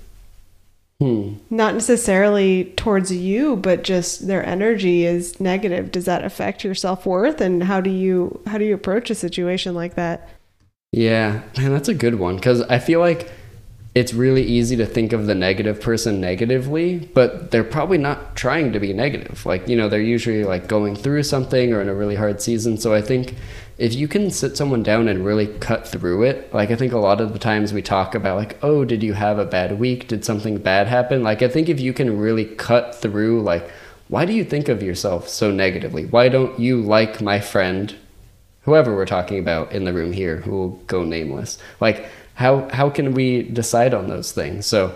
Hmm. 1.00 1.34
Not 1.48 1.72
necessarily 1.72 2.66
towards 2.76 3.10
you, 3.10 3.56
but 3.56 3.84
just 3.84 4.26
their 4.26 4.44
energy 4.44 5.06
is 5.06 5.40
negative. 5.40 5.90
Does 5.90 6.04
that 6.04 6.24
affect 6.24 6.62
your 6.62 6.74
self 6.74 7.06
worth? 7.06 7.40
And 7.40 7.62
how 7.62 7.80
do 7.80 7.88
you 7.88 8.40
how 8.46 8.58
do 8.58 8.66
you 8.66 8.74
approach 8.74 9.08
a 9.08 9.14
situation 9.14 9.74
like 9.74 9.94
that? 9.94 10.28
Yeah, 10.92 11.42
man, 11.56 11.72
that's 11.72 11.88
a 11.88 11.94
good 11.94 12.16
one 12.16 12.36
because 12.36 12.60
I 12.62 12.80
feel 12.80 13.00
like 13.00 13.30
it's 13.94 14.12
really 14.12 14.42
easy 14.42 14.76
to 14.76 14.86
think 14.86 15.12
of 15.12 15.26
the 15.26 15.34
negative 15.34 15.80
person 15.80 16.20
negatively, 16.20 16.98
but 16.98 17.50
they're 17.50 17.64
probably 17.64 17.98
not 17.98 18.36
trying 18.36 18.72
to 18.72 18.78
be 18.78 18.92
negative. 18.92 19.44
Like, 19.46 19.66
you 19.68 19.76
know, 19.76 19.88
they're 19.88 20.00
usually 20.00 20.44
like 20.44 20.68
going 20.68 20.94
through 20.94 21.22
something 21.24 21.72
or 21.72 21.80
in 21.80 21.88
a 21.88 21.94
really 21.94 22.14
hard 22.14 22.40
season. 22.40 22.76
So 22.76 22.94
I 22.94 23.02
think 23.02 23.34
if 23.80 23.94
you 23.94 24.06
can 24.08 24.30
sit 24.30 24.58
someone 24.58 24.82
down 24.82 25.08
and 25.08 25.24
really 25.24 25.46
cut 25.46 25.88
through 25.88 26.24
it, 26.24 26.52
like 26.52 26.70
I 26.70 26.76
think 26.76 26.92
a 26.92 26.98
lot 26.98 27.18
of 27.18 27.32
the 27.32 27.38
times 27.38 27.72
we 27.72 27.80
talk 27.80 28.14
about 28.14 28.36
like, 28.36 28.58
oh, 28.62 28.84
did 28.84 29.02
you 29.02 29.14
have 29.14 29.38
a 29.38 29.46
bad 29.46 29.80
week? 29.80 30.06
Did 30.06 30.22
something 30.22 30.58
bad 30.58 30.86
happen? 30.86 31.22
Like 31.22 31.40
I 31.40 31.48
think 31.48 31.70
if 31.70 31.80
you 31.80 31.94
can 31.94 32.18
really 32.18 32.44
cut 32.44 32.94
through 32.94 33.40
like 33.40 33.70
why 34.08 34.26
do 34.26 34.34
you 34.34 34.44
think 34.44 34.68
of 34.68 34.82
yourself 34.82 35.28
so 35.28 35.50
negatively? 35.50 36.04
Why 36.04 36.28
don't 36.28 36.58
you 36.58 36.82
like 36.82 37.22
my 37.22 37.40
friend, 37.40 37.94
whoever 38.62 38.94
we're 38.94 39.06
talking 39.06 39.38
about 39.38 39.72
in 39.72 39.84
the 39.84 39.92
room 39.94 40.12
here, 40.12 40.38
who 40.38 40.50
will 40.50 40.68
go 40.86 41.02
nameless? 41.02 41.56
Like 41.80 42.04
how 42.34 42.68
how 42.68 42.90
can 42.90 43.14
we 43.14 43.44
decide 43.44 43.94
on 43.94 44.08
those 44.08 44.32
things? 44.32 44.66
So 44.66 44.94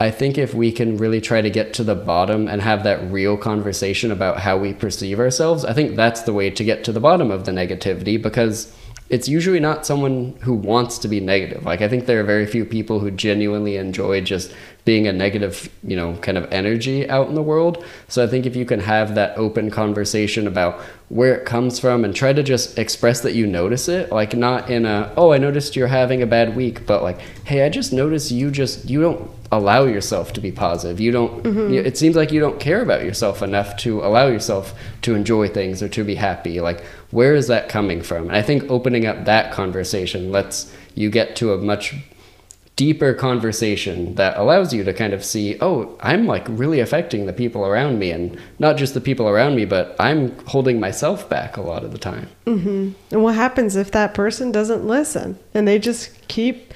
I 0.00 0.12
think 0.12 0.38
if 0.38 0.54
we 0.54 0.70
can 0.70 0.96
really 0.96 1.20
try 1.20 1.42
to 1.42 1.50
get 1.50 1.74
to 1.74 1.84
the 1.84 1.96
bottom 1.96 2.46
and 2.46 2.62
have 2.62 2.84
that 2.84 3.10
real 3.10 3.36
conversation 3.36 4.12
about 4.12 4.38
how 4.38 4.56
we 4.56 4.72
perceive 4.72 5.18
ourselves, 5.18 5.64
I 5.64 5.72
think 5.72 5.96
that's 5.96 6.22
the 6.22 6.32
way 6.32 6.50
to 6.50 6.64
get 6.64 6.84
to 6.84 6.92
the 6.92 7.00
bottom 7.00 7.32
of 7.32 7.46
the 7.46 7.50
negativity 7.50 8.20
because 8.22 8.72
it's 9.10 9.28
usually 9.28 9.58
not 9.58 9.84
someone 9.84 10.36
who 10.42 10.54
wants 10.54 10.98
to 10.98 11.08
be 11.08 11.18
negative. 11.18 11.64
Like 11.64 11.80
I 11.80 11.88
think 11.88 12.06
there 12.06 12.20
are 12.20 12.24
very 12.24 12.46
few 12.46 12.64
people 12.64 13.00
who 13.00 13.10
genuinely 13.10 13.76
enjoy 13.76 14.20
just 14.20 14.54
being 14.88 15.06
a 15.06 15.12
negative, 15.12 15.68
you 15.84 15.94
know, 15.94 16.16
kind 16.22 16.38
of 16.38 16.50
energy 16.50 17.06
out 17.10 17.28
in 17.28 17.34
the 17.34 17.42
world. 17.42 17.84
So 18.08 18.24
I 18.24 18.26
think 18.26 18.46
if 18.46 18.56
you 18.56 18.64
can 18.64 18.80
have 18.80 19.16
that 19.16 19.36
open 19.36 19.70
conversation 19.70 20.46
about 20.46 20.80
where 21.10 21.34
it 21.34 21.44
comes 21.44 21.78
from 21.78 22.06
and 22.06 22.16
try 22.16 22.32
to 22.32 22.42
just 22.42 22.78
express 22.78 23.20
that 23.20 23.34
you 23.34 23.46
notice 23.46 23.86
it, 23.90 24.10
like 24.10 24.34
not 24.34 24.70
in 24.70 24.86
a, 24.86 25.12
oh, 25.14 25.30
I 25.30 25.36
noticed 25.36 25.76
you're 25.76 25.88
having 25.88 26.22
a 26.22 26.26
bad 26.26 26.56
week, 26.56 26.86
but 26.86 27.02
like, 27.02 27.20
hey, 27.44 27.66
I 27.66 27.68
just 27.68 27.92
noticed 27.92 28.30
you 28.30 28.50
just, 28.50 28.88
you 28.88 29.02
don't 29.02 29.30
allow 29.52 29.84
yourself 29.84 30.32
to 30.32 30.40
be 30.40 30.50
positive. 30.50 31.00
You 31.00 31.12
don't, 31.12 31.42
mm-hmm. 31.42 31.70
you, 31.70 31.82
it 31.82 31.98
seems 31.98 32.16
like 32.16 32.32
you 32.32 32.40
don't 32.40 32.58
care 32.58 32.80
about 32.80 33.04
yourself 33.04 33.42
enough 33.42 33.76
to 33.78 34.00
allow 34.00 34.28
yourself 34.28 34.72
to 35.02 35.14
enjoy 35.14 35.48
things 35.48 35.82
or 35.82 35.90
to 35.90 36.02
be 36.02 36.14
happy. 36.14 36.62
Like, 36.62 36.82
where 37.10 37.34
is 37.34 37.48
that 37.48 37.68
coming 37.68 38.00
from? 38.00 38.28
And 38.28 38.36
I 38.36 38.40
think 38.40 38.70
opening 38.70 39.04
up 39.04 39.26
that 39.26 39.52
conversation 39.52 40.32
lets 40.32 40.74
you 40.94 41.10
get 41.10 41.36
to 41.36 41.52
a 41.52 41.58
much 41.58 41.94
deeper 42.78 43.12
conversation 43.12 44.14
that 44.14 44.38
allows 44.38 44.72
you 44.72 44.84
to 44.84 44.94
kind 44.94 45.12
of 45.12 45.24
see, 45.24 45.58
oh, 45.60 45.98
I'm 46.00 46.26
like 46.26 46.46
really 46.48 46.78
affecting 46.78 47.26
the 47.26 47.32
people 47.32 47.66
around 47.66 47.98
me, 47.98 48.12
and 48.12 48.38
not 48.60 48.76
just 48.76 48.94
the 48.94 49.00
people 49.00 49.28
around 49.28 49.56
me, 49.56 49.64
but 49.64 49.96
I'm 49.98 50.38
holding 50.46 50.78
myself 50.78 51.28
back 51.28 51.56
a 51.56 51.60
lot 51.60 51.82
of 51.82 51.90
the 51.90 51.98
time. 51.98 52.28
Mm-hmm. 52.46 52.92
And 53.10 53.22
what 53.24 53.34
happens 53.34 53.74
if 53.74 53.90
that 53.90 54.14
person 54.14 54.52
doesn't 54.52 54.86
listen 54.86 55.40
and 55.54 55.66
they 55.66 55.80
just 55.80 56.28
keep 56.28 56.72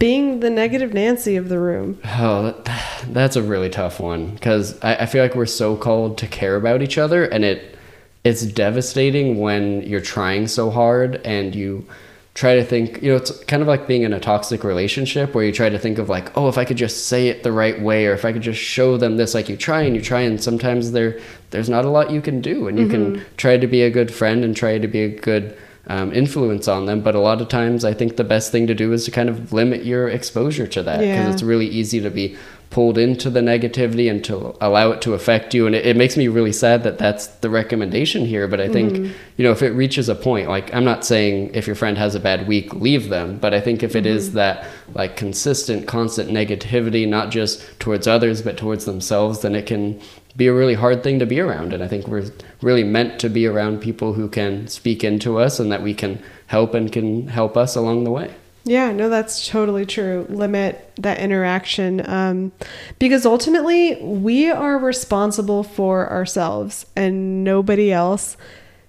being 0.00 0.40
the 0.40 0.50
negative 0.50 0.92
Nancy 0.92 1.36
of 1.36 1.48
the 1.48 1.60
room? 1.60 2.00
Oh, 2.04 2.50
that, 2.50 3.04
that's 3.10 3.36
a 3.36 3.42
really 3.42 3.70
tough 3.70 4.00
one 4.00 4.34
because 4.34 4.76
I, 4.82 4.96
I 4.96 5.06
feel 5.06 5.22
like 5.22 5.36
we're 5.36 5.46
so 5.46 5.76
called 5.76 6.18
to 6.18 6.26
care 6.26 6.56
about 6.56 6.82
each 6.82 6.98
other, 6.98 7.24
and 7.24 7.44
it 7.44 7.78
it's 8.24 8.42
devastating 8.42 9.38
when 9.38 9.82
you're 9.82 10.00
trying 10.00 10.48
so 10.48 10.70
hard 10.70 11.20
and 11.24 11.54
you 11.54 11.86
try 12.34 12.56
to 12.56 12.64
think 12.64 13.00
you 13.00 13.10
know 13.10 13.16
it's 13.16 13.30
kind 13.44 13.62
of 13.62 13.68
like 13.68 13.86
being 13.86 14.02
in 14.02 14.12
a 14.12 14.18
toxic 14.18 14.64
relationship 14.64 15.34
where 15.34 15.44
you 15.44 15.52
try 15.52 15.68
to 15.68 15.78
think 15.78 15.98
of 15.98 16.08
like 16.08 16.36
oh 16.36 16.48
if 16.48 16.58
i 16.58 16.64
could 16.64 16.76
just 16.76 17.06
say 17.06 17.28
it 17.28 17.44
the 17.44 17.52
right 17.52 17.80
way 17.80 18.06
or 18.06 18.12
if 18.12 18.24
i 18.24 18.32
could 18.32 18.42
just 18.42 18.60
show 18.60 18.96
them 18.96 19.16
this 19.16 19.34
like 19.34 19.48
you 19.48 19.56
try 19.56 19.82
and 19.82 19.94
you 19.94 20.02
try 20.02 20.20
and 20.20 20.42
sometimes 20.42 20.90
there 20.90 21.20
there's 21.50 21.68
not 21.68 21.84
a 21.84 21.88
lot 21.88 22.10
you 22.10 22.20
can 22.20 22.40
do 22.40 22.66
and 22.66 22.78
you 22.78 22.86
mm-hmm. 22.86 23.14
can 23.14 23.26
try 23.36 23.56
to 23.56 23.68
be 23.68 23.82
a 23.82 23.90
good 23.90 24.12
friend 24.12 24.44
and 24.44 24.56
try 24.56 24.78
to 24.78 24.88
be 24.88 25.02
a 25.02 25.08
good 25.08 25.56
um, 25.86 26.12
influence 26.12 26.66
on 26.66 26.86
them 26.86 27.00
but 27.00 27.14
a 27.14 27.20
lot 27.20 27.40
of 27.40 27.48
times 27.48 27.84
i 27.84 27.92
think 27.92 28.16
the 28.16 28.24
best 28.24 28.50
thing 28.50 28.66
to 28.66 28.74
do 28.74 28.92
is 28.92 29.04
to 29.04 29.10
kind 29.10 29.28
of 29.28 29.52
limit 29.52 29.84
your 29.84 30.08
exposure 30.08 30.66
to 30.66 30.82
that 30.82 31.00
because 31.00 31.26
yeah. 31.26 31.32
it's 31.32 31.42
really 31.42 31.66
easy 31.66 32.00
to 32.00 32.10
be 32.10 32.36
pulled 32.70 32.98
into 32.98 33.30
the 33.30 33.40
negativity 33.40 34.10
and 34.10 34.24
to 34.24 34.52
allow 34.60 34.90
it 34.90 35.00
to 35.00 35.12
affect 35.12 35.54
you 35.54 35.64
and 35.64 35.76
it, 35.76 35.86
it, 35.86 35.96
makes 35.96 36.16
me 36.16 36.26
really 36.26 36.52
sad 36.52 36.82
that 36.82 36.98
that's 36.98 37.28
the 37.28 37.48
recommendation 37.48 38.26
here 38.26 38.48
but 38.48 38.60
i 38.60 38.68
think 38.68 38.92
mm-hmm. 38.94 39.12
you 39.36 39.44
know 39.44 39.52
if 39.52 39.62
it 39.62 39.70
reaches 39.70 40.08
a 40.08 40.14
point 40.14 40.48
like 40.48 40.74
i'm 40.74 40.84
not 40.84 41.04
saying 41.04 41.50
if 41.54 41.68
your 41.68 41.76
friend 41.76 41.96
has 41.96 42.16
a 42.16 42.20
bad 42.20 42.48
week 42.48 42.74
leave 42.74 43.10
them 43.10 43.38
but 43.38 43.54
i 43.54 43.60
think 43.60 43.84
if 43.84 43.94
it 43.94 44.04
mm-hmm. 44.04 44.16
is 44.16 44.32
that 44.32 44.66
like 44.94 45.16
consistent 45.16 45.86
constant 45.86 46.30
negativity 46.30 47.06
not 47.06 47.30
just 47.30 47.62
towards 47.78 48.08
others 48.08 48.42
but 48.42 48.56
towards 48.56 48.86
themselves 48.86 49.42
then 49.42 49.54
it 49.54 49.66
can 49.66 50.00
be 50.36 50.46
a 50.46 50.52
really 50.52 50.74
hard 50.74 51.02
thing 51.02 51.18
to 51.18 51.26
be 51.26 51.40
around 51.40 51.72
and 51.72 51.82
i 51.82 51.88
think 51.88 52.06
we're 52.06 52.30
really 52.62 52.84
meant 52.84 53.18
to 53.20 53.28
be 53.28 53.46
around 53.46 53.80
people 53.80 54.14
who 54.14 54.28
can 54.28 54.66
speak 54.68 55.04
into 55.04 55.38
us 55.38 55.60
and 55.60 55.70
that 55.70 55.82
we 55.82 55.94
can 55.94 56.22
help 56.46 56.74
and 56.74 56.92
can 56.92 57.28
help 57.28 57.56
us 57.56 57.76
along 57.76 58.04
the 58.04 58.10
way 58.10 58.34
yeah, 58.66 58.92
no, 58.92 59.10
that's 59.10 59.46
totally 59.46 59.84
true. 59.84 60.26
Limit 60.30 60.90
that 60.96 61.18
interaction 61.18 62.08
um, 62.08 62.52
because 62.98 63.26
ultimately 63.26 63.96
we 64.02 64.50
are 64.50 64.78
responsible 64.78 65.62
for 65.62 66.10
ourselves 66.10 66.86
and 66.96 67.44
nobody 67.44 67.92
else. 67.92 68.38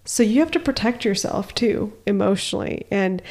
So 0.06 0.24
you 0.24 0.40
have 0.40 0.52
to 0.52 0.60
protect 0.60 1.04
yourself 1.04 1.54
too 1.54 1.92
emotionally 2.06 2.86
and 2.90 3.22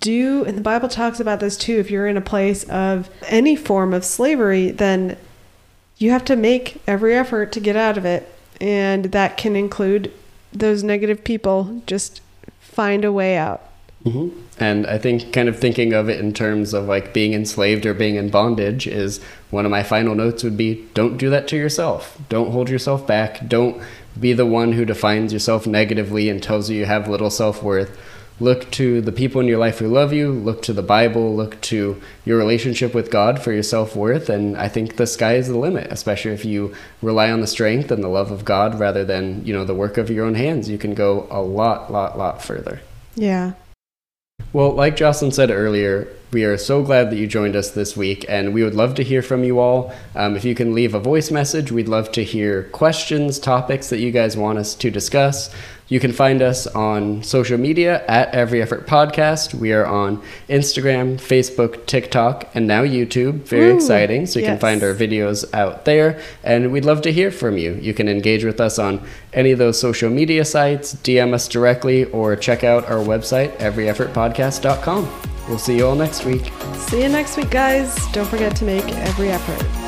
do 0.00 0.44
and 0.44 0.58
the 0.58 0.62
Bible 0.62 0.88
talks 0.88 1.20
about 1.20 1.38
this 1.38 1.56
too 1.56 1.78
if 1.78 1.88
you're 1.88 2.08
in 2.08 2.16
a 2.16 2.20
place 2.20 2.64
of 2.64 3.08
any 3.28 3.54
form 3.54 3.94
of 3.94 4.04
slavery 4.04 4.72
then 4.72 5.16
you 5.98 6.10
have 6.10 6.24
to 6.24 6.36
make 6.36 6.80
every 6.86 7.14
effort 7.14 7.52
to 7.52 7.60
get 7.60 7.76
out 7.76 7.98
of 7.98 8.04
it 8.04 8.32
and 8.60 9.06
that 9.06 9.36
can 9.36 9.54
include 9.54 10.12
those 10.52 10.82
negative 10.82 11.22
people 11.24 11.82
just 11.86 12.20
find 12.60 13.04
a 13.04 13.12
way 13.12 13.36
out 13.36 13.68
Mm-hmm. 14.04 14.62
And 14.62 14.86
I 14.86 14.98
think 14.98 15.32
kind 15.32 15.48
of 15.48 15.58
thinking 15.58 15.92
of 15.92 16.08
it 16.08 16.20
in 16.20 16.32
terms 16.32 16.72
of 16.72 16.86
like 16.86 17.12
being 17.12 17.32
enslaved 17.32 17.84
or 17.84 17.94
being 17.94 18.14
in 18.14 18.30
bondage 18.30 18.86
is 18.86 19.22
one 19.50 19.64
of 19.64 19.70
my 19.70 19.82
final 19.82 20.14
notes 20.14 20.44
would 20.44 20.56
be 20.56 20.86
don't 20.94 21.16
do 21.16 21.30
that 21.30 21.48
to 21.48 21.56
yourself. 21.56 22.18
Don't 22.28 22.52
hold 22.52 22.68
yourself 22.68 23.06
back. 23.06 23.46
Don't 23.48 23.82
be 24.18 24.32
the 24.32 24.46
one 24.46 24.72
who 24.72 24.84
defines 24.84 25.32
yourself 25.32 25.66
negatively 25.66 26.28
and 26.28 26.42
tells 26.42 26.70
you 26.70 26.78
you 26.78 26.86
have 26.86 27.08
little 27.08 27.30
self 27.30 27.62
worth. 27.62 27.98
Look 28.40 28.70
to 28.72 29.00
the 29.00 29.12
people 29.12 29.40
in 29.40 29.48
your 29.48 29.58
life 29.58 29.78
who 29.78 29.88
love 29.88 30.12
you, 30.12 30.30
look 30.30 30.62
to 30.62 30.72
the 30.72 30.82
Bible, 30.82 31.34
look 31.34 31.60
to 31.62 32.00
your 32.24 32.38
relationship 32.38 32.94
with 32.94 33.10
God 33.10 33.42
for 33.42 33.52
your 33.52 33.62
self 33.62 33.96
worth. 33.96 34.28
And 34.28 34.56
I 34.56 34.68
think 34.68 34.96
the 34.96 35.06
sky 35.06 35.34
is 35.34 35.48
the 35.48 35.58
limit, 35.58 35.90
especially 35.90 36.32
if 36.32 36.44
you 36.44 36.74
rely 37.02 37.30
on 37.30 37.40
the 37.40 37.46
strength 37.46 37.90
and 37.90 38.02
the 38.02 38.08
love 38.08 38.30
of 38.30 38.44
God 38.44 38.78
rather 38.78 39.04
than, 39.04 39.44
you 39.44 39.52
know, 39.52 39.64
the 39.64 39.74
work 39.74 39.98
of 39.98 40.08
your 40.08 40.24
own 40.24 40.34
hands. 40.34 40.70
You 40.70 40.78
can 40.78 40.94
go 40.94 41.26
a 41.30 41.42
lot, 41.42 41.90
lot, 41.90 42.16
lot 42.16 42.42
further. 42.42 42.80
Yeah. 43.16 43.54
Well, 44.52 44.72
like 44.72 44.96
Jocelyn 44.96 45.32
said 45.32 45.50
earlier, 45.50 46.08
we 46.32 46.44
are 46.44 46.56
so 46.56 46.82
glad 46.82 47.10
that 47.10 47.16
you 47.16 47.26
joined 47.26 47.56
us 47.56 47.70
this 47.70 47.96
week, 47.96 48.24
and 48.28 48.54
we 48.54 48.62
would 48.62 48.74
love 48.74 48.94
to 48.94 49.04
hear 49.04 49.20
from 49.20 49.44
you 49.44 49.58
all. 49.58 49.92
Um, 50.14 50.36
if 50.36 50.44
you 50.44 50.54
can 50.54 50.74
leave 50.74 50.94
a 50.94 51.00
voice 51.00 51.30
message, 51.30 51.70
we'd 51.70 51.88
love 51.88 52.12
to 52.12 52.24
hear 52.24 52.64
questions, 52.64 53.38
topics 53.38 53.90
that 53.90 53.98
you 53.98 54.10
guys 54.10 54.36
want 54.36 54.58
us 54.58 54.74
to 54.76 54.90
discuss. 54.90 55.54
You 55.88 56.00
can 56.00 56.12
find 56.12 56.42
us 56.42 56.66
on 56.66 57.22
social 57.22 57.56
media 57.56 58.04
at 58.06 58.34
Every 58.34 58.60
Effort 58.60 58.86
Podcast. 58.86 59.54
We 59.54 59.72
are 59.72 59.86
on 59.86 60.22
Instagram, 60.48 61.16
Facebook, 61.16 61.86
TikTok, 61.86 62.48
and 62.54 62.66
now 62.66 62.84
YouTube. 62.84 63.40
Very 63.44 63.70
Ooh, 63.70 63.76
exciting. 63.76 64.26
So 64.26 64.38
you 64.38 64.44
yes. 64.44 64.52
can 64.52 64.60
find 64.60 64.82
our 64.82 64.94
videos 64.94 65.50
out 65.54 65.86
there. 65.86 66.20
And 66.44 66.72
we'd 66.72 66.84
love 66.84 67.00
to 67.02 67.12
hear 67.12 67.30
from 67.30 67.56
you. 67.56 67.74
You 67.80 67.94
can 67.94 68.06
engage 68.06 68.44
with 68.44 68.60
us 68.60 68.78
on 68.78 69.02
any 69.32 69.50
of 69.50 69.58
those 69.58 69.80
social 69.80 70.10
media 70.10 70.44
sites, 70.44 70.94
DM 70.94 71.32
us 71.32 71.48
directly, 71.48 72.04
or 72.06 72.36
check 72.36 72.64
out 72.64 72.84
our 72.84 72.98
website, 72.98 73.56
everyeffortpodcast.com. 73.56 75.08
We'll 75.48 75.58
see 75.58 75.78
you 75.78 75.86
all 75.86 75.94
next 75.94 76.26
week. 76.26 76.52
See 76.74 77.02
you 77.02 77.08
next 77.08 77.38
week, 77.38 77.50
guys. 77.50 77.96
Don't 78.12 78.28
forget 78.28 78.54
to 78.56 78.64
make 78.64 78.84
every 78.84 79.30
effort. 79.30 79.87